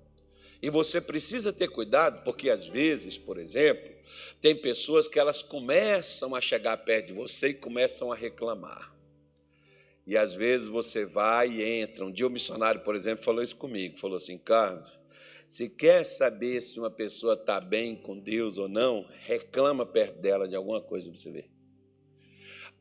E 0.59 0.71
você 0.71 0.99
precisa 0.99 1.53
ter 1.53 1.67
cuidado, 1.67 2.23
porque 2.23 2.49
às 2.49 2.67
vezes, 2.67 3.15
por 3.15 3.37
exemplo, 3.37 3.93
tem 4.41 4.55
pessoas 4.55 5.07
que 5.07 5.19
elas 5.19 5.43
começam 5.43 6.33
a 6.33 6.41
chegar 6.41 6.77
perto 6.77 7.09
de 7.09 7.13
você 7.13 7.49
e 7.49 7.53
começam 7.53 8.11
a 8.11 8.15
reclamar. 8.15 8.91
E 10.07 10.17
às 10.17 10.33
vezes 10.33 10.67
você 10.67 11.05
vai 11.05 11.51
e 11.51 11.63
entra. 11.63 12.03
Um 12.03 12.11
dia 12.11 12.25
o 12.25 12.31
missionário, 12.31 12.81
por 12.81 12.95
exemplo, 12.95 13.23
falou 13.23 13.43
isso 13.43 13.55
comigo. 13.55 13.99
Falou 13.99 14.17
assim, 14.17 14.39
Carlos, 14.39 14.89
se 15.47 15.69
quer 15.69 16.03
saber 16.03 16.59
se 16.59 16.79
uma 16.79 16.89
pessoa 16.89 17.35
está 17.35 17.61
bem 17.61 17.95
com 17.95 18.17
Deus 18.17 18.57
ou 18.57 18.67
não, 18.67 19.05
reclama 19.19 19.85
perto 19.85 20.19
dela 20.19 20.47
de 20.47 20.55
alguma 20.55 20.81
coisa 20.81 21.07
para 21.07 21.19
você 21.19 21.29
ver. 21.29 21.58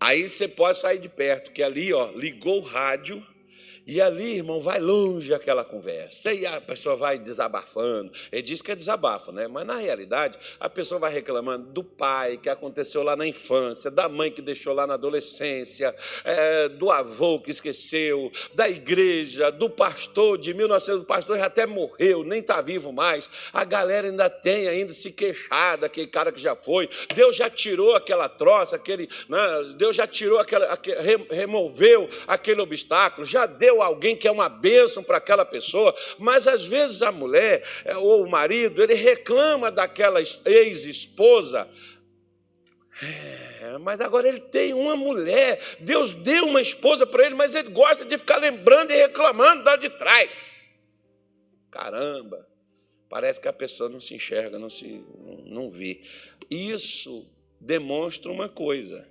Aí 0.01 0.29
você 0.29 0.47
pode 0.47 0.79
sair 0.79 0.99
de 0.99 1.09
perto, 1.09 1.51
que 1.51 1.63
ali, 1.63 1.93
ó, 1.93 2.11
ligou 2.13 2.59
o 2.59 2.65
rádio, 2.65 3.25
e 3.89 4.03
ali, 4.03 4.37
irmão, 4.37 4.61
vai 4.61 4.79
longe 4.79 5.33
aquela 5.33 5.65
conversa. 5.65 6.31
E 6.31 6.45
a 6.45 6.61
pessoa 6.61 6.95
vai 6.95 7.19
desabafando. 7.19 8.13
Ele 8.31 8.43
diz 8.43 8.61
que 8.61 8.71
é 8.71 8.77
desabafo, 8.77 9.33
né? 9.33 9.49
Mas 9.49 9.65
na 9.65 9.77
realidade, 9.77 10.39
a 10.61 10.69
pessoa 10.69 11.01
vai 11.01 11.11
reclamando 11.11 11.73
do 11.73 11.83
pai 11.83 12.37
que 12.37 12.51
aconteceu 12.51 13.03
lá 13.03 13.17
na 13.17 13.27
infância, 13.27 13.91
da 13.91 14.07
mãe 14.07 14.31
que 14.31 14.43
deixou 14.43 14.75
lá 14.75 14.87
na 14.87 14.93
adolescência, 14.93 15.95
é, 16.23 16.69
do 16.69 16.91
avô 16.91 17.41
que 17.41 17.51
esqueceu, 17.51 18.31
da 18.53 18.69
igreja, 18.69 19.51
do 19.51 19.71
pastor 19.71 20.37
de 20.37 20.53
1900. 20.53 21.05
O 21.05 21.07
pastor 21.07 21.39
já 21.39 21.47
até 21.47 21.65
morreu, 21.65 22.23
nem 22.23 22.41
está 22.41 22.61
vivo 22.61 22.93
mais. 22.93 23.31
A 23.55 23.65
galera 23.65 24.09
ainda 24.09 24.29
tem 24.29 24.69
ainda 24.69 24.93
se 24.93 25.11
queixar 25.13 25.79
daquele 25.79 26.09
cara 26.09 26.31
que 26.31 26.43
já 26.43 26.55
foi. 26.55 26.91
Deus 27.15 27.37
já 27.37 27.49
tirou 27.49 27.95
aquela 27.95 28.29
troça, 28.29 28.77
aquele, 28.77 29.09
né? 29.31 29.39
Deus 29.79 29.97
já 29.97 30.07
tirou 30.07 30.39
aquela, 30.39 30.67
aquele, 30.67 31.27
removeu 31.31 32.07
aquele 32.27 32.61
obstáculo, 32.61 33.27
já 33.27 33.47
deu 33.47 33.78
alguém 33.83 34.17
que 34.17 34.29
é 34.29 34.31
uma 34.31 34.49
bênção 34.49 35.03
para 35.03 35.19
aquela 35.19 35.45
pessoa, 35.45 35.95
mas 36.19 36.47
às 36.47 36.67
vezes 36.67 37.03
a 37.03 37.13
mulher 37.13 37.63
é, 37.85 37.97
ou 37.97 38.25
o 38.25 38.31
marido, 38.31 38.83
ele 38.83 38.95
reclama 38.95 39.71
daquela 39.71 40.21
ex-esposa. 40.21 41.69
É, 43.61 43.79
mas 43.79 44.01
agora 44.01 44.29
ele 44.29 44.41
tem 44.41 44.75
uma 44.75 44.97
mulher, 44.97 45.61
Deus 45.81 46.13
deu 46.13 46.47
uma 46.47 46.61
esposa 46.61 47.07
para 47.07 47.27
ele, 47.27 47.35
mas 47.35 47.55
ele 47.55 47.71
gosta 47.71 48.05
de 48.05 48.19
ficar 48.19 48.39
lembrando 48.39 48.91
e 48.91 48.97
reclamando 48.97 49.63
da 49.63 49.77
de 49.77 49.89
trás. 49.91 50.59
Caramba, 51.71 52.49
parece 53.09 53.41
que 53.41 53.47
a 53.47 53.53
pessoa 53.53 53.89
não 53.89 54.01
se 54.01 54.15
enxerga, 54.15 54.59
não 54.59 54.71
se 54.71 55.05
não 55.45 55.71
vê. 55.71 56.03
Isso 56.51 57.25
demonstra 57.61 58.33
uma 58.33 58.49
coisa: 58.49 59.07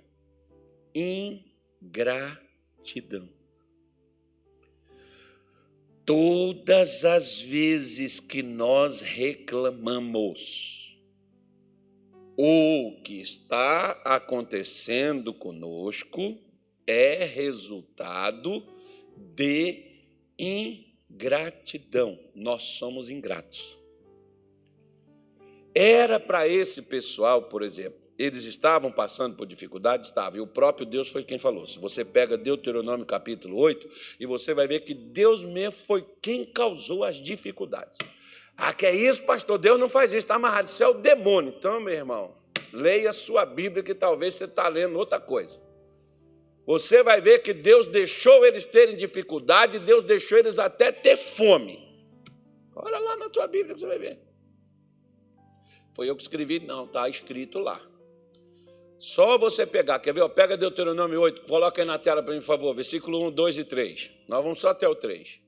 ingratidão. 0.94 3.37
Todas 6.08 7.04
as 7.04 7.38
vezes 7.38 8.18
que 8.18 8.42
nós 8.42 9.02
reclamamos 9.02 10.98
o 12.34 12.98
que 13.04 13.20
está 13.20 13.90
acontecendo 14.06 15.34
conosco 15.34 16.34
é 16.86 17.26
resultado 17.26 18.66
de 19.34 19.84
ingratidão. 20.38 22.18
Nós 22.34 22.62
somos 22.62 23.10
ingratos. 23.10 23.78
Era 25.74 26.18
para 26.18 26.48
esse 26.48 26.84
pessoal, 26.84 27.50
por 27.50 27.62
exemplo, 27.62 28.07
eles 28.18 28.44
estavam 28.44 28.90
passando 28.90 29.36
por 29.36 29.46
dificuldade? 29.46 30.06
Estavam. 30.06 30.38
E 30.38 30.40
o 30.40 30.46
próprio 30.46 30.84
Deus 30.84 31.08
foi 31.08 31.22
quem 31.22 31.38
falou. 31.38 31.66
Se 31.66 31.78
você 31.78 32.04
pega 32.04 32.36
Deuteronômio 32.36 33.06
capítulo 33.06 33.56
8, 33.56 33.88
e 34.18 34.26
você 34.26 34.52
vai 34.52 34.66
ver 34.66 34.80
que 34.80 34.92
Deus 34.92 35.44
mesmo 35.44 35.72
foi 35.72 36.04
quem 36.20 36.44
causou 36.44 37.04
as 37.04 37.16
dificuldades. 37.16 37.96
Ah, 38.56 38.74
que 38.74 38.84
é 38.84 38.94
isso, 38.94 39.22
pastor? 39.22 39.56
Deus 39.56 39.78
não 39.78 39.88
faz 39.88 40.10
isso, 40.10 40.18
está 40.18 40.34
amarrado. 40.34 40.66
Isso 40.66 40.82
é 40.82 40.88
o 40.88 40.94
demônio. 40.94 41.54
Então, 41.56 41.78
meu 41.78 41.94
irmão, 41.94 42.34
leia 42.72 43.12
sua 43.12 43.46
Bíblia, 43.46 43.84
que 43.84 43.94
talvez 43.94 44.34
você 44.34 44.44
está 44.44 44.66
lendo 44.66 44.98
outra 44.98 45.20
coisa. 45.20 45.60
Você 46.66 47.04
vai 47.04 47.20
ver 47.20 47.38
que 47.38 47.54
Deus 47.54 47.86
deixou 47.86 48.44
eles 48.44 48.64
terem 48.64 48.96
dificuldade, 48.96 49.78
Deus 49.78 50.02
deixou 50.02 50.36
eles 50.36 50.58
até 50.58 50.90
ter 50.90 51.16
fome. 51.16 51.86
Olha 52.74 52.98
lá 52.98 53.16
na 53.16 53.30
tua 53.30 53.46
Bíblia 53.46 53.74
que 53.74 53.80
você 53.80 53.86
vai 53.86 53.98
ver. 53.98 54.18
Foi 55.94 56.10
eu 56.10 56.16
que 56.16 56.22
escrevi? 56.22 56.60
Não, 56.60 56.84
está 56.84 57.08
escrito 57.08 57.58
lá. 57.58 57.80
Só 58.98 59.38
você 59.38 59.64
pegar, 59.64 60.00
quer 60.00 60.12
ver? 60.12 60.28
Pega 60.30 60.56
Deuteronômio 60.56 61.20
8, 61.20 61.42
coloca 61.42 61.80
aí 61.80 61.86
na 61.86 61.98
tela 61.98 62.20
para 62.20 62.34
mim, 62.34 62.40
por 62.40 62.46
favor, 62.46 62.74
versículo 62.74 63.28
1, 63.28 63.30
2 63.30 63.58
e 63.58 63.64
3. 63.64 64.10
Nós 64.26 64.42
vamos 64.42 64.58
só 64.58 64.70
até 64.70 64.88
o 64.88 64.94
3. 64.94 65.38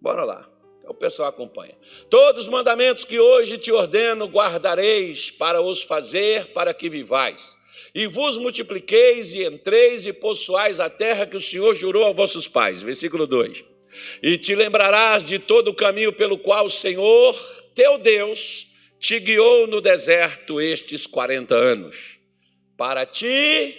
Bora 0.00 0.24
lá, 0.24 0.50
o 0.88 0.92
pessoal 0.92 1.28
acompanha. 1.28 1.76
Todos 2.10 2.44
os 2.44 2.48
mandamentos 2.48 3.04
que 3.04 3.20
hoje 3.20 3.58
te 3.58 3.70
ordeno 3.70 4.26
guardareis 4.26 5.30
para 5.30 5.60
os 5.60 5.82
fazer, 5.82 6.46
para 6.46 6.74
que 6.74 6.90
vivais. 6.90 7.56
E 7.94 8.08
vos 8.08 8.36
multipliqueis 8.36 9.32
e 9.34 9.44
entreis 9.44 10.04
e 10.04 10.12
possuais 10.12 10.80
a 10.80 10.90
terra 10.90 11.26
que 11.26 11.36
o 11.36 11.40
Senhor 11.40 11.76
jurou 11.76 12.02
aos 12.02 12.16
vossos 12.16 12.48
pais. 12.48 12.82
Versículo 12.82 13.24
2. 13.24 13.64
E 14.20 14.36
te 14.36 14.52
lembrarás 14.56 15.24
de 15.24 15.38
todo 15.38 15.68
o 15.68 15.74
caminho 15.74 16.12
pelo 16.12 16.36
qual 16.36 16.66
o 16.66 16.70
Senhor, 16.70 17.34
teu 17.72 17.98
Deus, 17.98 18.66
te 18.98 19.20
guiou 19.20 19.68
no 19.68 19.80
deserto 19.80 20.60
estes 20.60 21.06
40 21.06 21.54
anos 21.54 22.13
para 22.76 23.06
te, 23.06 23.74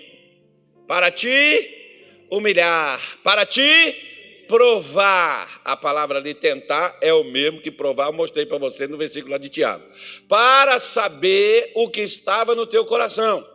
para 0.88 1.12
te 1.12 2.26
humilhar, 2.30 3.00
para 3.24 3.46
te 3.46 3.96
provar. 4.48 5.62
A 5.64 5.76
palavra 5.76 6.20
ali 6.20 6.34
tentar 6.34 6.98
é 7.02 7.14
o 7.14 7.24
mesmo 7.24 7.62
que 7.62 7.72
provar, 7.72 8.08
eu 8.08 8.14
mostrei 8.14 8.46
para 8.46 8.58
você 8.58 8.88
no 8.88 8.98
versículo 8.98 9.32
lá 9.32 9.38
de 9.38 9.50
Tiago. 9.50 9.84
Para 10.28 10.80
saber 10.80 11.72
o 11.76 11.90
que 11.90 12.02
estava 12.02 12.56
no 12.56 12.66
teu 12.66 12.86
coração, 12.86 13.46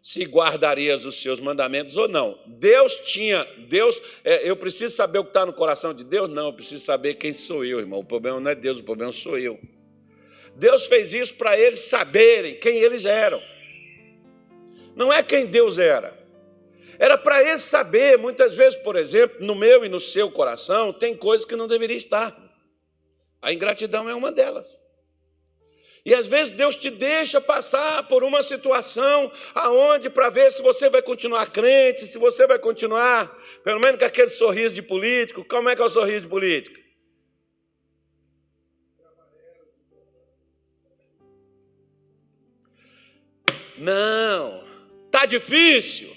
se 0.00 0.24
guardarias 0.24 1.04
os 1.04 1.20
seus 1.20 1.40
mandamentos 1.40 1.96
ou 1.96 2.08
não. 2.08 2.38
Deus 2.46 2.94
tinha, 3.04 3.46
Deus, 3.68 4.00
é, 4.24 4.48
eu 4.48 4.56
preciso 4.56 4.94
saber 4.94 5.18
o 5.18 5.24
que 5.24 5.30
está 5.30 5.44
no 5.44 5.52
coração 5.52 5.92
de 5.92 6.04
Deus? 6.04 6.30
Não, 6.30 6.46
eu 6.46 6.52
preciso 6.52 6.84
saber 6.84 7.14
quem 7.14 7.32
sou 7.32 7.64
eu, 7.64 7.78
irmão. 7.78 8.00
O 8.00 8.04
problema 8.04 8.40
não 8.40 8.50
é 8.50 8.54
Deus, 8.54 8.78
o 8.78 8.84
problema 8.84 9.12
sou 9.12 9.38
eu. 9.38 9.58
Deus 10.56 10.86
fez 10.86 11.12
isso 11.12 11.34
para 11.34 11.58
eles 11.58 11.80
saberem 11.80 12.58
quem 12.58 12.78
eles 12.78 13.04
eram 13.04 13.40
não 14.98 15.12
é 15.12 15.22
quem 15.22 15.46
Deus 15.46 15.78
era. 15.78 16.12
Era 16.98 17.16
para 17.16 17.40
ele 17.40 17.56
saber, 17.56 18.18
muitas 18.18 18.56
vezes, 18.56 18.76
por 18.80 18.96
exemplo, 18.96 19.46
no 19.46 19.54
meu 19.54 19.84
e 19.84 19.88
no 19.88 20.00
seu 20.00 20.28
coração, 20.28 20.92
tem 20.92 21.16
coisas 21.16 21.46
que 21.46 21.54
não 21.54 21.68
deveria 21.68 21.96
estar. 21.96 22.36
A 23.40 23.52
ingratidão 23.52 24.08
é 24.08 24.14
uma 24.14 24.32
delas. 24.32 24.76
E 26.04 26.12
às 26.12 26.26
vezes 26.26 26.52
Deus 26.52 26.74
te 26.74 26.90
deixa 26.90 27.40
passar 27.40 28.08
por 28.08 28.24
uma 28.24 28.42
situação 28.42 29.30
aonde 29.54 30.10
para 30.10 30.30
ver 30.30 30.50
se 30.50 30.62
você 30.62 30.90
vai 30.90 31.00
continuar 31.00 31.46
crente, 31.52 32.04
se 32.04 32.18
você 32.18 32.44
vai 32.44 32.58
continuar, 32.58 33.32
pelo 33.62 33.78
menos 33.78 34.00
com 34.00 34.04
aquele 34.04 34.26
sorriso 34.26 34.74
de 34.74 34.82
político. 34.82 35.44
Como 35.44 35.68
é 35.68 35.76
que 35.76 35.82
é 35.82 35.84
o 35.84 35.88
sorriso 35.88 36.22
de 36.22 36.28
político? 36.28 36.76
Não. 43.76 44.67
Está 45.18 45.26
difícil? 45.26 46.16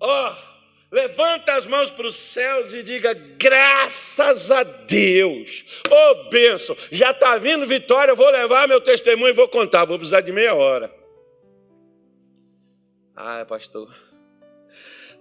Ó, 0.00 0.30
oh, 0.30 0.46
Levanta 0.90 1.52
as 1.52 1.66
mãos 1.66 1.90
para 1.90 2.06
os 2.06 2.14
céus 2.14 2.72
e 2.72 2.82
diga: 2.82 3.12
graças 3.12 4.50
a 4.50 4.62
Deus. 4.62 5.82
Ô 5.90 5.94
oh, 5.94 6.30
bênção, 6.30 6.74
já 6.90 7.10
está 7.10 7.36
vindo 7.36 7.66
vitória, 7.66 8.12
eu 8.12 8.16
vou 8.16 8.30
levar 8.30 8.66
meu 8.66 8.80
testemunho 8.80 9.28
e 9.28 9.34
vou 9.34 9.46
contar. 9.46 9.84
Vou 9.84 9.98
precisar 9.98 10.22
de 10.22 10.32
meia 10.32 10.54
hora. 10.54 10.90
Ah, 13.14 13.44
pastor. 13.46 13.94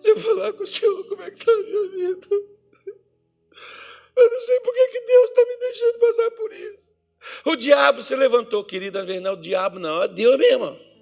Deixa 0.01 0.07
eu 0.07 0.17
falar 0.17 0.53
com 0.53 0.63
o 0.63 0.67
senhor 0.67 1.03
como 1.09 1.23
é 1.23 1.31
que 1.31 1.37
está 1.37 1.51
a 1.51 1.57
minha 1.57 1.89
vida. 1.89 2.27
Eu 4.15 4.29
não 4.29 4.39
sei 4.39 4.59
por 4.61 4.73
que, 4.73 5.01
Deus 5.01 5.29
está 5.29 5.45
me 5.45 5.57
deixando 5.57 5.99
passar 5.99 6.31
por 6.31 6.53
isso. 6.53 6.95
O 7.43 7.55
diabo 7.57 8.01
se 8.01 8.15
levantou, 8.15 8.63
querida, 8.63 9.03
não 9.19 9.33
o 9.33 9.41
diabo, 9.41 9.77
não, 9.77 10.03
é 10.03 10.07
Deus 10.07 10.37
mesmo. 10.37 10.94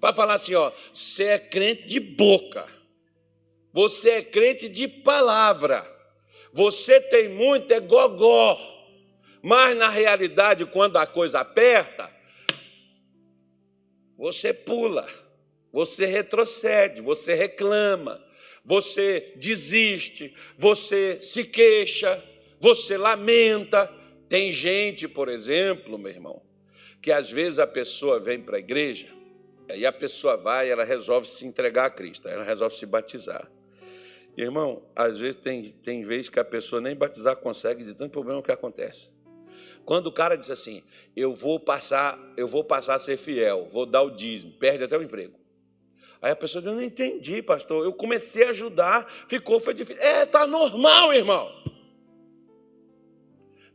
Para 0.00 0.12
falar 0.12 0.34
assim, 0.34 0.54
ó, 0.54 0.70
você 0.92 1.24
é 1.24 1.38
crente 1.38 1.86
de 1.86 1.98
boca, 1.98 2.66
você 3.72 4.10
é 4.10 4.22
crente 4.22 4.68
de 4.68 4.86
palavra, 4.86 5.84
você 6.52 7.00
tem 7.00 7.28
muito, 7.28 7.72
é 7.72 7.80
gogó. 7.80 8.56
Mas 9.42 9.76
na 9.76 9.88
realidade, 9.88 10.64
quando 10.66 10.96
a 10.96 11.06
coisa 11.06 11.40
aperta, 11.40 12.10
você 14.16 14.52
pula, 14.52 15.08
você 15.72 16.06
retrocede, 16.06 17.00
você 17.00 17.34
reclama, 17.34 18.22
você 18.64 19.32
desiste, 19.36 20.34
você 20.56 21.18
se 21.20 21.44
queixa, 21.44 22.22
você 22.60 22.96
lamenta. 22.96 23.92
Tem 24.28 24.52
gente, 24.52 25.08
por 25.08 25.28
exemplo, 25.28 25.98
meu 25.98 26.10
irmão, 26.10 26.42
que 27.00 27.10
às 27.10 27.30
vezes 27.30 27.58
a 27.58 27.66
pessoa 27.66 28.20
vem 28.20 28.40
para 28.40 28.56
a 28.56 28.60
igreja 28.60 29.17
e 29.74 29.84
a 29.86 29.92
pessoa 29.92 30.36
vai, 30.36 30.70
ela 30.70 30.84
resolve 30.84 31.28
se 31.28 31.46
entregar 31.46 31.86
a 31.86 31.90
Cristo, 31.90 32.28
ela 32.28 32.44
resolve 32.44 32.74
se 32.74 32.86
batizar. 32.86 33.50
Irmão, 34.36 34.82
às 34.94 35.18
vezes 35.18 35.36
tem, 35.36 35.72
tem 35.72 36.02
vezes 36.02 36.28
que 36.28 36.38
a 36.38 36.44
pessoa 36.44 36.80
nem 36.80 36.94
batizar 36.94 37.36
consegue 37.36 37.82
de 37.82 37.94
tanto 37.94 38.12
problema 38.12 38.42
que 38.42 38.52
acontece. 38.52 39.10
Quando 39.84 40.06
o 40.06 40.12
cara 40.12 40.36
diz 40.36 40.50
assim, 40.50 40.82
eu 41.16 41.34
vou 41.34 41.58
passar, 41.58 42.16
eu 42.36 42.46
vou 42.46 42.62
passar 42.62 42.94
a 42.94 42.98
ser 42.98 43.16
fiel, 43.16 43.66
vou 43.68 43.84
dar 43.84 44.02
o 44.02 44.10
dízimo, 44.10 44.52
perde 44.52 44.84
até 44.84 44.96
o 44.96 45.02
emprego. 45.02 45.38
Aí 46.20 46.30
a 46.30 46.36
pessoa 46.36 46.60
diz, 46.60 46.70
eu 46.70 46.76
não 46.76 46.82
entendi, 46.82 47.42
pastor. 47.42 47.84
Eu 47.84 47.92
comecei 47.92 48.44
a 48.44 48.50
ajudar, 48.50 49.06
ficou, 49.28 49.58
foi 49.60 49.72
difícil. 49.74 50.02
É, 50.02 50.26
tá 50.26 50.46
normal, 50.46 51.12
irmão. 51.12 51.48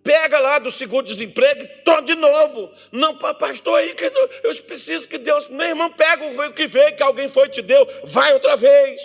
Pega 0.03 0.37
lá 0.37 0.59
do 0.59 0.69
seguro-desemprego 0.69 1.63
e 1.63 1.67
toma 1.83 2.01
de 2.01 2.15
novo. 2.15 2.69
Não, 2.91 3.17
pastor, 3.17 3.79
aí 3.79 3.93
que 3.93 4.03
eu 4.43 4.55
preciso 4.63 5.07
que 5.07 5.17
Deus. 5.17 5.47
Meu 5.47 5.67
irmão, 5.67 5.89
pega 5.91 6.25
o 6.25 6.53
que 6.53 6.67
veio, 6.67 6.95
que 6.95 7.01
alguém 7.01 7.29
foi 7.29 7.47
e 7.47 7.51
te 7.51 7.61
deu, 7.61 7.87
vai 8.03 8.33
outra 8.33 8.57
vez. 8.57 9.01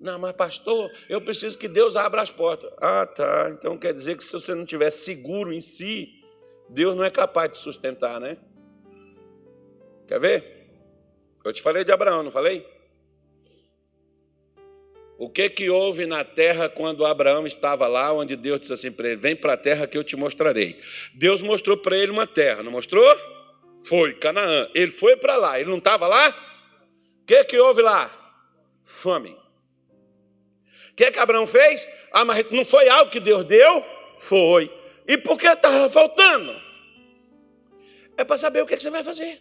Não, 0.00 0.18
mas 0.18 0.32
pastor, 0.32 0.90
eu 1.08 1.20
preciso 1.20 1.56
que 1.56 1.68
Deus 1.68 1.94
abra 1.94 2.20
as 2.20 2.30
portas. 2.30 2.70
Ah, 2.78 3.06
tá. 3.06 3.50
Então 3.56 3.78
quer 3.78 3.92
dizer 3.92 4.16
que 4.16 4.24
se 4.24 4.32
você 4.32 4.54
não 4.54 4.66
tiver 4.66 4.90
seguro 4.90 5.52
em 5.52 5.60
si, 5.60 6.12
Deus 6.68 6.96
não 6.96 7.04
é 7.04 7.10
capaz 7.10 7.52
de 7.52 7.58
sustentar, 7.58 8.20
né? 8.20 8.36
Quer 10.08 10.18
ver? 10.18 10.66
Eu 11.44 11.52
te 11.52 11.62
falei 11.62 11.84
de 11.84 11.92
Abraão, 11.92 12.22
não 12.22 12.30
falei? 12.30 12.66
O 15.16 15.30
que 15.30 15.48
que 15.48 15.70
houve 15.70 16.06
na 16.06 16.24
terra 16.24 16.68
quando 16.68 17.06
Abraão 17.06 17.46
estava 17.46 17.86
lá, 17.86 18.12
onde 18.12 18.34
Deus 18.36 18.60
disse 18.60 18.72
assim 18.72 18.90
para 18.90 19.08
ele: 19.08 19.16
Vem 19.16 19.36
para 19.36 19.52
a 19.52 19.56
terra 19.56 19.86
que 19.86 19.96
eu 19.96 20.02
te 20.02 20.16
mostrarei. 20.16 20.78
Deus 21.14 21.40
mostrou 21.40 21.76
para 21.76 21.96
ele 21.96 22.10
uma 22.10 22.26
terra, 22.26 22.62
não 22.62 22.72
mostrou? 22.72 23.04
Foi, 23.84 24.14
Canaã. 24.14 24.68
Ele 24.74 24.90
foi 24.90 25.16
para 25.16 25.36
lá, 25.36 25.60
ele 25.60 25.70
não 25.70 25.78
estava 25.78 26.06
lá? 26.06 26.30
O 27.22 27.26
que 27.26 27.44
que 27.44 27.58
houve 27.58 27.80
lá? 27.80 28.10
Fome. 28.82 29.30
O 30.90 30.94
que 30.96 31.10
que 31.10 31.18
Abraão 31.18 31.46
fez? 31.46 31.88
Ah, 32.12 32.24
mas 32.24 32.50
não 32.50 32.64
foi 32.64 32.88
algo 32.88 33.10
que 33.10 33.20
Deus 33.20 33.44
deu? 33.44 33.84
Foi. 34.16 34.72
E 35.06 35.18
por 35.18 35.38
que 35.38 35.46
estava 35.46 35.88
faltando? 35.88 36.54
É 38.16 38.24
para 38.24 38.36
saber 38.36 38.62
o 38.62 38.66
que, 38.66 38.76
que 38.76 38.82
você 38.82 38.90
vai 38.90 39.02
fazer. 39.02 39.40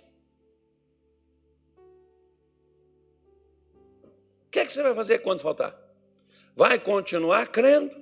Que, 4.54 4.60
é 4.60 4.66
que 4.66 4.72
você 4.72 4.84
vai 4.84 4.94
fazer 4.94 5.18
quando 5.20 5.42
faltar? 5.42 5.76
Vai 6.56 6.78
continuar 6.78 7.48
crendo? 7.48 7.96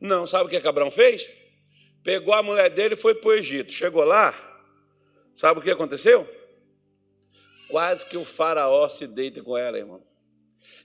Não, 0.00 0.26
sabe 0.26 0.46
o 0.46 0.48
que, 0.48 0.58
que 0.58 0.66
Abraão 0.66 0.90
fez? 0.90 1.30
Pegou 2.02 2.32
a 2.32 2.42
mulher 2.42 2.70
dele 2.70 2.94
e 2.94 2.96
foi 2.96 3.14
para 3.14 3.28
o 3.28 3.34
Egito. 3.34 3.70
Chegou 3.70 4.02
lá, 4.02 4.34
sabe 5.34 5.60
o 5.60 5.62
que 5.62 5.70
aconteceu? 5.70 6.26
Quase 7.68 8.06
que 8.06 8.16
o 8.16 8.24
faraó 8.24 8.88
se 8.88 9.06
deita 9.06 9.42
com 9.42 9.58
ela, 9.58 9.76
irmão. 9.76 10.02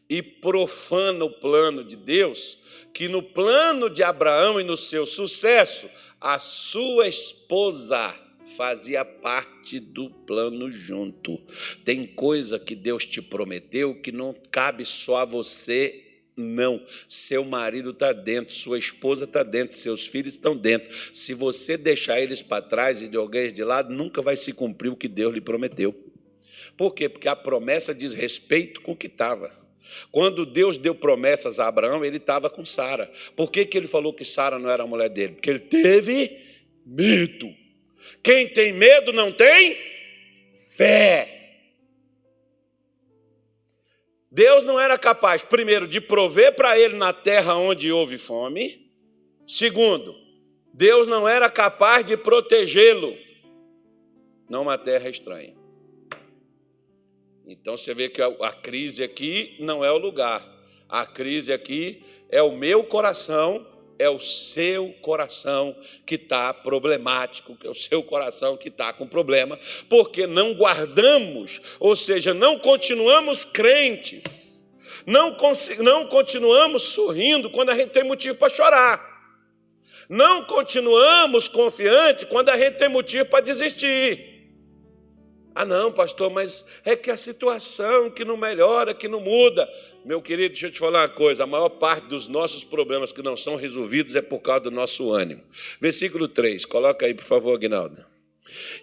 E 0.09 0.21
profana 0.21 1.23
o 1.23 1.31
plano 1.31 1.85
de 1.85 1.95
Deus, 1.95 2.59
que 2.93 3.07
no 3.07 3.23
plano 3.23 3.89
de 3.89 4.03
Abraão 4.03 4.59
e 4.59 4.65
no 4.65 4.75
seu 4.75 5.05
sucesso, 5.05 5.89
a 6.19 6.37
sua 6.37 7.07
esposa 7.07 8.13
fazia 8.45 9.03
parte 9.05 9.79
do 9.79 10.09
plano 10.09 10.69
junto. 10.69 11.41
Tem 11.83 12.05
coisa 12.05 12.59
que 12.59 12.75
Deus 12.75 13.05
te 13.05 13.21
prometeu 13.21 13.95
que 13.95 14.11
não 14.11 14.35
cabe 14.51 14.85
só 14.85 15.17
a 15.17 15.25
você 15.25 16.03
não, 16.35 16.83
seu 17.07 17.45
marido 17.45 17.91
está 17.91 18.11
dentro, 18.11 18.53
sua 18.53 18.79
esposa 18.79 19.25
está 19.25 19.43
dentro, 19.43 19.77
seus 19.77 20.07
filhos 20.07 20.33
estão 20.33 20.57
dentro. 20.57 20.91
Se 21.13 21.33
você 21.33 21.77
deixar 21.77 22.19
eles 22.19 22.41
para 22.41 22.61
trás 22.61 23.01
e 23.01 23.07
de 23.07 23.17
alguém 23.17 23.53
de 23.53 23.63
lado, 23.63 23.93
nunca 23.93 24.21
vai 24.21 24.35
se 24.35 24.51
cumprir 24.51 24.89
o 24.89 24.95
que 24.95 25.07
Deus 25.07 25.33
lhe 25.33 25.41
prometeu. 25.41 25.93
Por 26.75 26.93
quê? 26.93 27.07
Porque 27.07 27.27
a 27.27 27.35
promessa 27.35 27.93
diz 27.93 28.13
respeito 28.13 28.81
com 28.81 28.93
o 28.93 28.95
que 28.95 29.07
estava. 29.07 29.51
Quando 30.11 30.45
Deus 30.45 30.77
deu 30.77 30.95
promessas 30.95 31.59
a 31.59 31.67
Abraão, 31.67 32.03
ele 32.03 32.17
estava 32.17 32.49
com 32.49 32.65
Sara. 32.65 33.09
Por 33.35 33.51
que, 33.51 33.65
que 33.65 33.77
ele 33.77 33.87
falou 33.87 34.13
que 34.13 34.25
Sara 34.25 34.57
não 34.57 34.69
era 34.69 34.83
a 34.83 34.87
mulher 34.87 35.09
dele? 35.09 35.33
Porque 35.33 35.49
ele 35.49 35.59
teve 35.59 36.35
medo. 36.85 37.62
Quem 38.21 38.47
tem 38.47 38.71
medo 38.71 39.11
não 39.11 39.31
tem 39.31 39.77
fé. 40.75 41.29
Deus 44.31 44.63
não 44.63 44.79
era 44.79 44.97
capaz, 44.97 45.43
primeiro, 45.43 45.87
de 45.87 46.01
prover 46.01 46.55
para 46.55 46.77
ele 46.77 46.95
na 46.95 47.13
terra 47.13 47.55
onde 47.55 47.91
houve 47.91 48.17
fome. 48.17 48.91
Segundo, 49.45 50.15
Deus 50.73 51.07
não 51.07 51.27
era 51.27 51.49
capaz 51.49 52.03
de 52.05 52.17
protegê-lo 52.17 53.15
numa 54.49 54.77
terra 54.77 55.09
estranha. 55.09 55.55
Então 57.45 57.77
você 57.77 57.93
vê 57.93 58.09
que 58.09 58.21
a, 58.21 58.51
crise 58.53 59.03
aqui 59.03 59.55
não 59.59 59.83
é 59.83 59.91
o 59.91 59.97
lugar. 59.97 60.43
A 60.89 61.05
crise 61.05 61.51
aqui 61.51 62.03
é 62.29 62.41
o 62.41 62.55
meu 62.55 62.83
coração 62.83 63.65
é 63.99 64.09
o 64.09 64.19
seu 64.19 64.89
coração 65.01 65.75
que 66.05 66.15
está 66.15 66.53
problemático, 66.53 67.55
que 67.55 67.67
é 67.67 67.69
o 67.69 67.75
seu 67.75 68.03
coração 68.03 68.57
que 68.57 68.69
está 68.69 68.91
com 68.93 69.07
problema, 69.07 69.59
porque 69.89 70.27
não 70.27 70.53
guardamos, 70.53 71.61
ou 71.79 71.95
seja, 71.95 72.33
não 72.33 72.57
continuamos 72.59 73.45
crentes, 73.45 74.63
não, 75.05 75.35
não 75.79 76.05
continuamos 76.07 76.83
sorrindo 76.83 77.49
quando 77.49 77.69
a 77.69 77.75
gente 77.75 77.91
tem 77.91 78.03
motivo 78.03 78.37
para 78.37 78.49
chorar, 78.49 79.13
não 80.09 80.43
continuamos 80.43 81.47
confiantes 81.47 82.25
quando 82.25 82.49
a 82.49 82.57
gente 82.57 82.77
tem 82.77 82.89
motivo 82.89 83.25
para 83.25 83.41
desistir. 83.41 84.33
Ah, 85.55 85.65
não, 85.65 85.91
pastor, 85.91 86.31
mas 86.31 86.81
é 86.83 86.95
que 86.95 87.11
a 87.11 87.17
situação 87.17 88.09
que 88.09 88.25
não 88.25 88.35
melhora, 88.35 88.93
que 88.93 89.07
não 89.07 89.19
muda. 89.19 89.69
Meu 90.05 90.21
querido, 90.21 90.49
deixa 90.49 90.67
eu 90.67 90.71
te 90.71 90.79
falar 90.79 91.03
uma 91.03 91.09
coisa: 91.09 91.43
a 91.43 91.47
maior 91.47 91.69
parte 91.69 92.07
dos 92.07 92.27
nossos 92.27 92.63
problemas 92.63 93.11
que 93.13 93.21
não 93.21 93.37
são 93.37 93.55
resolvidos 93.55 94.15
é 94.15 94.21
por 94.21 94.39
causa 94.39 94.65
do 94.65 94.71
nosso 94.71 95.11
ânimo. 95.11 95.41
Versículo 95.79 96.27
3, 96.27 96.65
coloca 96.65 97.05
aí, 97.05 97.13
por 97.13 97.23
favor, 97.23 97.55
Aguinaldo. 97.55 98.05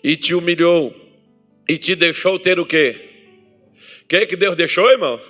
E 0.03 0.17
te 0.17 0.35
humilhou, 0.35 0.95
e 1.69 1.77
te 1.77 1.95
deixou 1.95 2.39
ter 2.39 2.59
o 2.59 2.65
quê? 2.65 2.97
O 4.03 4.07
que, 4.09 4.27
que 4.27 4.37
Deus 4.37 4.57
deixou, 4.57 4.91
irmão? 4.91 5.21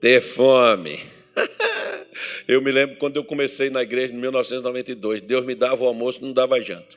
Ter 0.00 0.20
fome. 0.20 1.00
eu 2.46 2.60
me 2.60 2.70
lembro 2.70 2.96
quando 2.96 3.16
eu 3.16 3.24
comecei 3.24 3.70
na 3.70 3.82
igreja 3.82 4.12
em 4.12 4.18
1992, 4.18 5.22
Deus 5.22 5.44
me 5.44 5.54
dava 5.54 5.82
o 5.82 5.86
almoço, 5.86 6.22
não 6.22 6.32
dava 6.32 6.60
janta. 6.60 6.96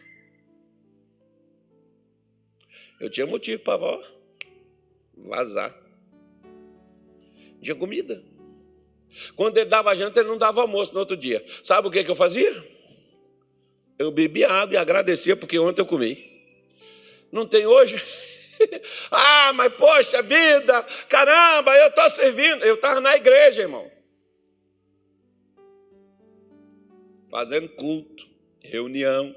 Eu 2.99 3.09
tinha 3.09 3.25
motivo 3.25 3.63
para 3.63 3.99
vazar 5.15 5.86
tinha 7.61 7.75
comida. 7.75 8.23
Quando 9.35 9.57
ele 9.57 9.69
dava 9.69 9.95
janta, 9.95 10.19
ele 10.19 10.29
não 10.29 10.37
dava 10.37 10.61
almoço 10.61 10.93
no 10.93 10.99
outro 10.99 11.15
dia. 11.15 11.43
Sabe 11.63 11.87
o 11.87 11.91
que, 11.91 12.03
que 12.03 12.11
eu 12.11 12.15
fazia? 12.15 12.63
Eu 13.97 14.11
bebia 14.11 14.49
água 14.49 14.75
e 14.75 14.77
agradecia 14.77 15.35
porque 15.35 15.57
ontem 15.57 15.81
eu 15.81 15.85
comi. 15.85 16.37
Não 17.31 17.45
tem 17.45 17.65
hoje? 17.65 18.01
ah, 19.11 19.53
mas 19.53 19.73
poxa 19.73 20.21
vida, 20.21 20.83
caramba, 21.09 21.75
eu 21.77 21.87
estou 21.87 22.09
servindo. 22.09 22.63
Eu 22.63 22.75
estava 22.75 23.01
na 23.01 23.15
igreja, 23.15 23.61
irmão. 23.61 23.89
Fazendo 27.29 27.69
culto, 27.69 28.27
reunião. 28.61 29.35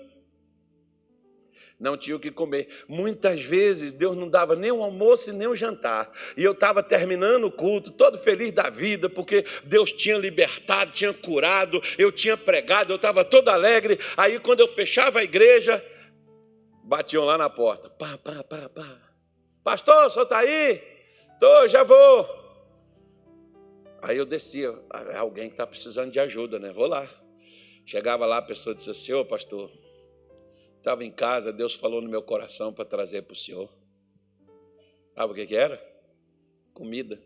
Não 1.81 1.97
tinha 1.97 2.15
o 2.15 2.21
que 2.21 2.31
comer. 2.31 2.69
Muitas 2.87 3.43
vezes 3.43 3.93
Deus 3.93 4.15
não 4.15 4.29
dava 4.29 4.55
nem 4.55 4.71
um 4.71 4.83
almoço 4.83 5.31
e 5.31 5.33
nem 5.33 5.49
um 5.49 5.57
jantar. 5.57 6.13
E 6.37 6.45
eu 6.45 6.53
estava 6.53 6.83
terminando 6.83 7.45
o 7.45 7.51
culto, 7.51 7.91
todo 7.91 8.19
feliz 8.19 8.53
da 8.53 8.69
vida, 8.69 9.09
porque 9.09 9.45
Deus 9.65 9.91
tinha 9.91 10.19
libertado, 10.19 10.93
tinha 10.93 11.13
curado, 11.15 11.83
eu 11.97 12.13
tinha 12.13 12.37
pregado, 12.37 12.93
eu 12.93 12.97
estava 12.97 13.25
todo 13.25 13.49
alegre. 13.49 13.99
Aí 14.17 14.39
quando 14.39 14.61
eu 14.61 14.69
fechava 14.69 15.21
a 15.21 15.25
igreja, 15.25 15.83
batiam 16.85 17.25
lá 17.25 17.39
na 17.39 17.49
porta. 17.49 17.89
Pá, 17.89 18.19
pá, 18.23 18.45
pá, 18.45 18.69
pá. 18.69 18.99
Pastor, 19.65 20.07
o 20.07 20.11
senhor 20.11 20.25
está 20.25 20.39
aí? 20.39 20.83
Tô, 21.41 21.67
já 21.67 21.83
vou. 21.83 22.41
Aí 24.03 24.17
eu 24.17 24.25
descia, 24.25 24.79
ah, 24.91 25.03
é 25.13 25.17
alguém 25.17 25.47
que 25.47 25.55
está 25.55 25.67
precisando 25.67 26.11
de 26.11 26.19
ajuda, 26.19 26.59
né? 26.59 26.71
Vou 26.71 26.87
lá. 26.87 27.09
Chegava 27.87 28.25
lá, 28.27 28.39
a 28.39 28.43
pessoa 28.43 28.75
disse 28.75 28.91
assim, 28.91 29.13
ô 29.13 29.25
pastor, 29.25 29.71
Estava 30.81 31.05
em 31.05 31.11
casa, 31.11 31.53
Deus 31.53 31.75
falou 31.75 32.01
no 32.01 32.09
meu 32.09 32.23
coração 32.23 32.73
para 32.73 32.87
trazer 32.87 33.21
para 33.23 33.35
o 33.35 33.37
Senhor. 33.37 33.71
Sabe 35.15 35.33
o 35.33 35.37
que, 35.37 35.47
que 35.47 35.55
era? 35.55 35.79
Comida. 36.73 37.21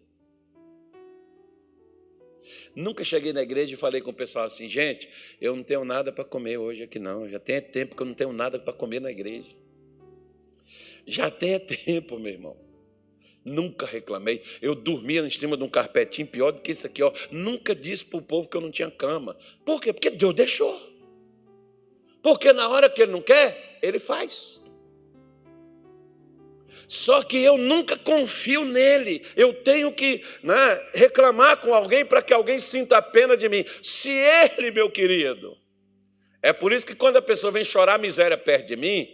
Nunca 2.75 3.05
cheguei 3.05 3.33
na 3.33 3.43
igreja 3.43 3.73
e 3.73 3.77
falei 3.77 4.01
com 4.01 4.11
o 4.11 4.15
pessoal 4.15 4.47
assim, 4.47 4.69
gente, 4.69 5.09
eu 5.41 5.55
não 5.55 5.63
tenho 5.63 5.85
nada 5.85 6.11
para 6.13 6.25
comer 6.25 6.59
hoje 6.59 6.83
aqui 6.83 6.99
não. 6.99 7.29
Já 7.29 7.39
tem 7.39 7.61
tempo 7.61 7.95
que 7.95 8.03
eu 8.03 8.07
não 8.07 8.15
tenho 8.15 8.33
nada 8.33 8.59
para 8.59 8.73
comer 8.73 9.01
na 9.01 9.13
igreja. 9.13 9.51
Já 11.07 11.31
tem 11.31 11.57
tempo, 11.65 12.19
meu 12.19 12.33
irmão. 12.33 12.57
Nunca 13.45 13.87
reclamei. 13.87 14.43
Eu 14.61 14.75
dormia 14.75 15.21
em 15.21 15.31
cima 15.31 15.57
de 15.57 15.63
um 15.63 15.69
carpetinho 15.69 16.27
pior 16.27 16.51
do 16.51 16.61
que 16.61 16.73
isso 16.73 16.89
aqui, 16.89 17.05
ó. 17.05 17.13
Nunca 17.31 17.73
disse 17.73 18.05
para 18.05 18.19
o 18.19 18.23
povo 18.23 18.49
que 18.49 18.57
eu 18.57 18.61
não 18.61 18.73
tinha 18.73 18.91
cama. 18.91 19.37
Por 19.65 19.81
quê? 19.81 19.93
Porque 19.93 20.11
Deus 20.11 20.35
deixou. 20.35 20.94
Porque 22.25 22.55
na 22.55 22.71
hora 22.71 22.89
que 22.89 23.03
ele 23.03 23.13
não 23.13 23.21
quer, 23.21 23.77
ele 23.83 23.99
faz. 23.99 24.59
Só 26.89 27.23
que 27.23 27.37
eu 27.37 27.59
nunca 27.59 27.99
confio 27.99 28.65
nele. 28.65 29.23
Eu 29.37 29.53
tenho 29.53 29.93
que 29.93 30.25
né, 30.43 30.83
reclamar 30.95 31.59
com 31.59 31.75
alguém 31.75 32.03
para 32.03 32.23
que 32.23 32.33
alguém 32.33 32.59
sinta 32.59 32.97
a 32.97 33.03
pena 33.03 33.37
de 33.37 33.47
mim. 33.47 33.63
Se 33.83 34.09
ele, 34.09 34.71
meu 34.71 34.91
querido. 34.91 35.55
É 36.41 36.51
por 36.51 36.73
isso 36.73 36.87
que 36.87 36.95
quando 36.95 37.19
a 37.19 37.23
pessoa 37.23 37.53
vem 37.53 37.63
chorar 37.63 37.99
miséria 37.99 38.39
perto 38.39 38.69
de 38.69 38.77
mim, 38.77 39.07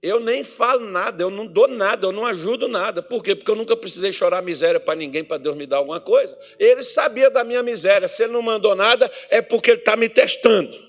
eu 0.00 0.20
nem 0.20 0.44
falo 0.44 0.86
nada, 0.86 1.20
eu 1.20 1.30
não 1.30 1.48
dou 1.48 1.66
nada, 1.66 2.06
eu 2.06 2.12
não 2.12 2.24
ajudo 2.24 2.68
nada. 2.68 3.02
Por 3.02 3.24
quê? 3.24 3.34
Porque 3.34 3.50
eu 3.50 3.56
nunca 3.56 3.76
precisei 3.76 4.12
chorar 4.12 4.40
miséria 4.40 4.78
para 4.78 4.94
ninguém 4.94 5.24
para 5.24 5.38
Deus 5.38 5.56
me 5.56 5.66
dar 5.66 5.78
alguma 5.78 5.98
coisa. 5.98 6.38
Ele 6.60 6.84
sabia 6.84 7.28
da 7.28 7.42
minha 7.42 7.64
miséria. 7.64 8.06
Se 8.06 8.22
ele 8.22 8.32
não 8.32 8.42
mandou 8.42 8.76
nada, 8.76 9.10
é 9.30 9.42
porque 9.42 9.72
ele 9.72 9.80
está 9.80 9.96
me 9.96 10.08
testando. 10.08 10.86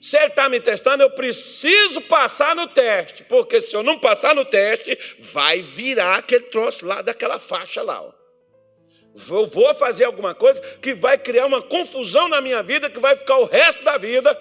Se 0.00 0.16
ele 0.16 0.28
está 0.28 0.48
me 0.48 0.58
testando, 0.58 1.02
eu 1.02 1.10
preciso 1.10 2.00
passar 2.02 2.56
no 2.56 2.66
teste, 2.66 3.22
porque 3.24 3.60
se 3.60 3.76
eu 3.76 3.82
não 3.82 3.98
passar 3.98 4.34
no 4.34 4.46
teste, 4.46 4.98
vai 5.18 5.60
virar 5.60 6.16
aquele 6.16 6.44
troço 6.44 6.86
lá 6.86 7.02
daquela 7.02 7.38
faixa 7.38 7.82
lá. 7.82 8.00
Ó. 8.00 8.10
Eu 9.28 9.46
vou 9.46 9.74
fazer 9.74 10.04
alguma 10.04 10.34
coisa 10.34 10.60
que 10.80 10.94
vai 10.94 11.18
criar 11.18 11.44
uma 11.44 11.60
confusão 11.60 12.28
na 12.28 12.40
minha 12.40 12.62
vida, 12.62 12.88
que 12.88 12.98
vai 12.98 13.14
ficar 13.14 13.36
o 13.36 13.44
resto 13.44 13.84
da 13.84 13.98
vida. 13.98 14.34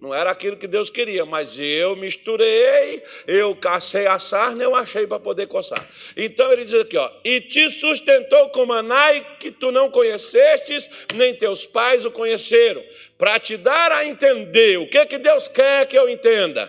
Não 0.00 0.14
era 0.14 0.30
aquilo 0.30 0.56
que 0.56 0.66
Deus 0.66 0.88
queria, 0.88 1.26
mas 1.26 1.58
eu 1.58 1.94
misturei, 1.96 3.02
eu 3.26 3.54
cacei 3.54 4.06
a 4.06 4.18
sarna, 4.18 4.62
eu 4.62 4.74
achei 4.74 5.06
para 5.06 5.18
poder 5.18 5.46
coçar. 5.46 5.84
Então 6.16 6.50
ele 6.52 6.64
diz 6.64 6.80
aqui, 6.80 6.96
ó, 6.96 7.10
e 7.22 7.40
te 7.40 7.68
sustentou 7.68 8.48
com 8.50 8.64
manai 8.64 9.26
que 9.38 9.50
tu 9.50 9.70
não 9.70 9.90
conhecestes, 9.90 10.88
nem 11.14 11.34
teus 11.34 11.66
pais 11.66 12.04
o 12.04 12.10
conheceram 12.10 12.82
para 13.22 13.38
te 13.38 13.56
dar 13.56 13.92
a 13.92 14.04
entender 14.04 14.80
o 14.80 14.90
que, 14.90 15.06
que 15.06 15.16
Deus 15.16 15.46
quer 15.46 15.86
que 15.86 15.96
eu 15.96 16.08
entenda: 16.08 16.68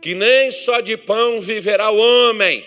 que 0.00 0.14
nem 0.14 0.48
só 0.52 0.80
de 0.80 0.96
pão 0.96 1.40
viverá 1.40 1.90
o 1.90 1.96
homem, 1.96 2.64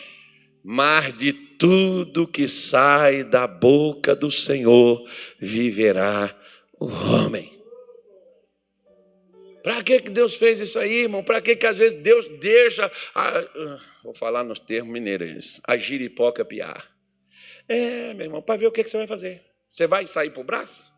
mas 0.61 1.17
de 1.17 1.31
tudo 1.31 2.27
que 2.27 2.49
sai 2.49 3.23
da 3.23 3.47
boca 3.47 4.13
do 4.13 4.29
Senhor 4.29 5.09
viverá 5.39 6.35
o 6.77 6.87
homem. 6.87 7.49
Para 9.63 9.81
que, 9.81 10.01
que 10.01 10.09
Deus 10.09 10.35
fez 10.35 10.59
isso 10.59 10.77
aí, 10.77 11.03
irmão? 11.03 11.23
Para 11.23 11.39
que, 11.39 11.55
que 11.55 11.65
às 11.65 11.77
vezes 11.77 11.97
Deus 11.99 12.27
deixa, 12.41 12.91
a, 13.15 13.41
vou 14.03 14.13
falar 14.13 14.43
nos 14.43 14.59
termos 14.59 14.91
mineiros, 14.91 15.61
a 15.65 15.77
giripoca 15.77 16.43
piar? 16.43 16.91
É, 17.69 18.13
meu 18.15 18.25
irmão, 18.25 18.41
para 18.41 18.59
ver 18.59 18.67
o 18.67 18.71
que, 18.73 18.83
que 18.83 18.89
você 18.89 18.97
vai 18.97 19.07
fazer. 19.07 19.41
Você 19.71 19.87
vai 19.87 20.05
sair 20.07 20.29
para 20.29 20.41
o 20.41 20.43
braço? 20.43 20.92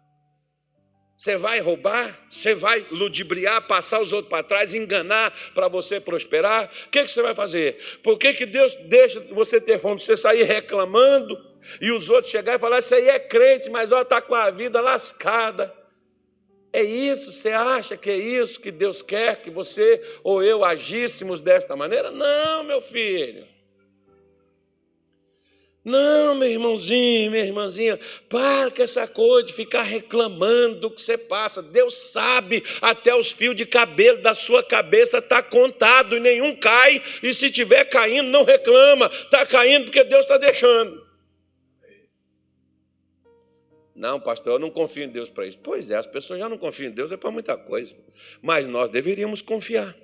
Você 1.17 1.37
vai 1.37 1.61
roubar, 1.61 2.19
você 2.29 2.53
vai 2.53 2.85
ludibriar, 2.91 3.65
passar 3.67 4.01
os 4.01 4.11
outros 4.11 4.29
para 4.29 4.43
trás, 4.43 4.73
enganar 4.73 5.33
para 5.53 5.69
você 5.69 5.99
prosperar. 5.99 6.69
O 6.87 6.89
que, 6.89 7.05
que 7.05 7.11
você 7.11 7.21
vai 7.21 7.33
fazer? 7.33 7.99
Por 8.03 8.17
que, 8.17 8.33
que 8.33 8.45
Deus 8.45 8.75
deixa 8.87 9.21
você 9.31 9.61
ter 9.61 9.79
fome? 9.79 9.97
Você 9.97 10.17
sair 10.17 10.43
reclamando 10.43 11.41
e 11.79 11.91
os 11.91 12.09
outros 12.09 12.31
chegarem 12.31 12.57
e 12.57 12.61
falar: 12.61 12.79
Isso 12.79 12.93
aí 12.93 13.07
é 13.07 13.17
crente, 13.17 13.69
mas 13.69 13.93
está 13.93 14.21
com 14.21 14.35
a 14.35 14.49
vida 14.49 14.81
lascada. 14.81 15.73
É 16.73 16.83
isso? 16.83 17.31
Você 17.31 17.51
acha 17.51 17.95
que 17.95 18.09
é 18.09 18.17
isso 18.17 18.59
que 18.59 18.69
Deus 18.69 19.01
quer 19.01 19.41
que 19.41 19.49
você 19.49 20.03
ou 20.21 20.43
eu 20.43 20.65
agíssemos 20.65 21.39
desta 21.39 21.73
maneira? 21.77 22.11
Não, 22.11 22.65
meu 22.65 22.81
filho. 22.81 23.54
Não, 25.85 26.33
meu 26.33 26.49
irmãozinho, 26.49 27.29
minha 27.29 27.45
irmãzinha, 27.45 27.99
para 28.27 28.71
com 28.71 28.81
essa 28.81 29.07
coisa 29.07 29.45
de 29.45 29.53
ficar 29.53 29.83
reclamando 29.83 30.79
do 30.79 30.89
que 30.89 30.99
você 30.99 31.15
passa. 31.15 31.61
Deus 31.61 31.93
sabe, 31.93 32.63
até 32.81 33.13
os 33.13 33.31
fios 33.31 33.55
de 33.55 33.67
cabelo 33.67 34.19
da 34.23 34.33
sua 34.33 34.63
cabeça 34.63 35.19
está 35.19 35.43
contado 35.43 36.17
e 36.17 36.19
nenhum 36.19 36.55
cai. 36.55 36.99
E 37.21 37.31
se 37.35 37.45
estiver 37.45 37.85
caindo, 37.85 38.29
não 38.29 38.43
reclama. 38.43 39.11
Está 39.13 39.45
caindo 39.45 39.85
porque 39.85 40.03
Deus 40.03 40.21
está 40.21 40.39
deixando. 40.39 41.05
Não, 43.93 44.19
pastor, 44.19 44.53
eu 44.53 44.59
não 44.59 44.71
confio 44.71 45.03
em 45.03 45.09
Deus 45.09 45.29
para 45.29 45.45
isso. 45.45 45.59
Pois 45.59 45.91
é, 45.91 45.97
as 45.97 46.07
pessoas 46.07 46.39
já 46.39 46.49
não 46.49 46.57
confiam 46.57 46.89
em 46.89 46.93
Deus, 46.93 47.11
é 47.11 47.17
para 47.17 47.29
muita 47.29 47.55
coisa. 47.55 47.95
Mas 48.41 48.65
nós 48.65 48.89
deveríamos 48.89 49.39
confiar. 49.39 49.95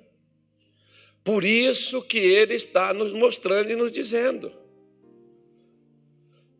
Por 1.24 1.42
isso 1.42 2.00
que 2.02 2.18
Ele 2.18 2.54
está 2.54 2.94
nos 2.94 3.12
mostrando 3.12 3.72
e 3.72 3.74
nos 3.74 3.90
dizendo. 3.90 4.61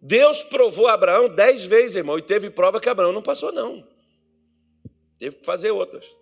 Deus 0.05 0.43
provou 0.43 0.88
Abraão 0.88 1.29
dez 1.29 1.65
vezes, 1.65 1.95
irmão, 1.95 2.19
e 2.19 2.23
teve 2.23 2.51
prova 2.51 2.81
que 2.81 2.88
Abraão 2.88 3.12
não 3.12 3.23
passou, 3.23 3.53
não. 3.53 3.87
Teve 5.17 5.37
que 5.37 5.47
fazer 5.47 5.71
outras. 5.71 6.17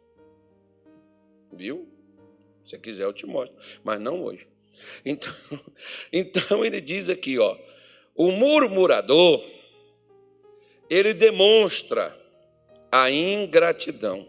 Viu? 1.51 1.88
Se 2.62 2.79
quiser, 2.79 3.05
eu 3.05 3.12
te 3.14 3.25
mostro. 3.25 3.57
Mas 3.83 3.99
não 3.99 4.23
hoje. 4.23 4.47
Então, 5.03 5.33
então 6.12 6.62
ele 6.62 6.79
diz 6.79 7.09
aqui, 7.09 7.38
ó, 7.38 7.57
o 8.14 8.31
murmurador, 8.31 9.43
ele 10.90 11.14
demonstra 11.14 12.14
a 12.93 13.11
ingratidão. 13.11 14.29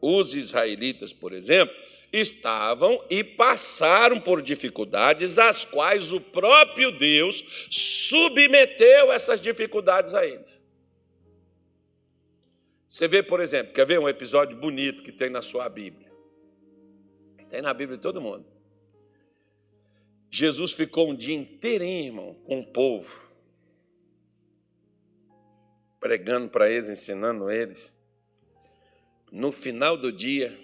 Os 0.00 0.32
israelitas, 0.32 1.12
por 1.12 1.32
exemplo, 1.32 1.74
estavam 2.12 3.02
e 3.08 3.24
passaram 3.24 4.20
por 4.20 4.42
dificuldades, 4.42 5.38
as 5.38 5.64
quais 5.64 6.12
o 6.12 6.20
próprio 6.20 6.92
Deus 6.92 7.66
submeteu 7.70 9.10
essas 9.10 9.40
dificuldades 9.40 10.14
a 10.14 10.26
eles. 10.26 10.60
Você 12.86 13.08
vê, 13.08 13.22
por 13.22 13.40
exemplo, 13.40 13.72
quer 13.72 13.86
ver 13.86 13.98
um 13.98 14.08
episódio 14.08 14.56
bonito 14.58 15.02
que 15.02 15.10
tem 15.10 15.30
na 15.30 15.40
sua 15.40 15.66
Bíblia? 15.68 16.12
Tem 17.48 17.62
na 17.62 17.72
Bíblia 17.72 17.96
de 17.96 18.02
todo 18.02 18.20
mundo. 18.20 18.46
Jesus 20.30 20.72
ficou 20.72 21.10
um 21.10 21.14
dia 21.14 21.34
inteirinho, 21.34 22.06
irmão, 22.06 22.34
com 22.44 22.60
o 22.60 22.66
povo, 22.66 23.22
pregando 26.00 26.48
para 26.48 26.70
eles, 26.70 26.88
ensinando 26.88 27.50
eles. 27.50 27.92
No 29.30 29.52
final 29.52 29.96
do 29.96 30.10
dia, 30.10 30.58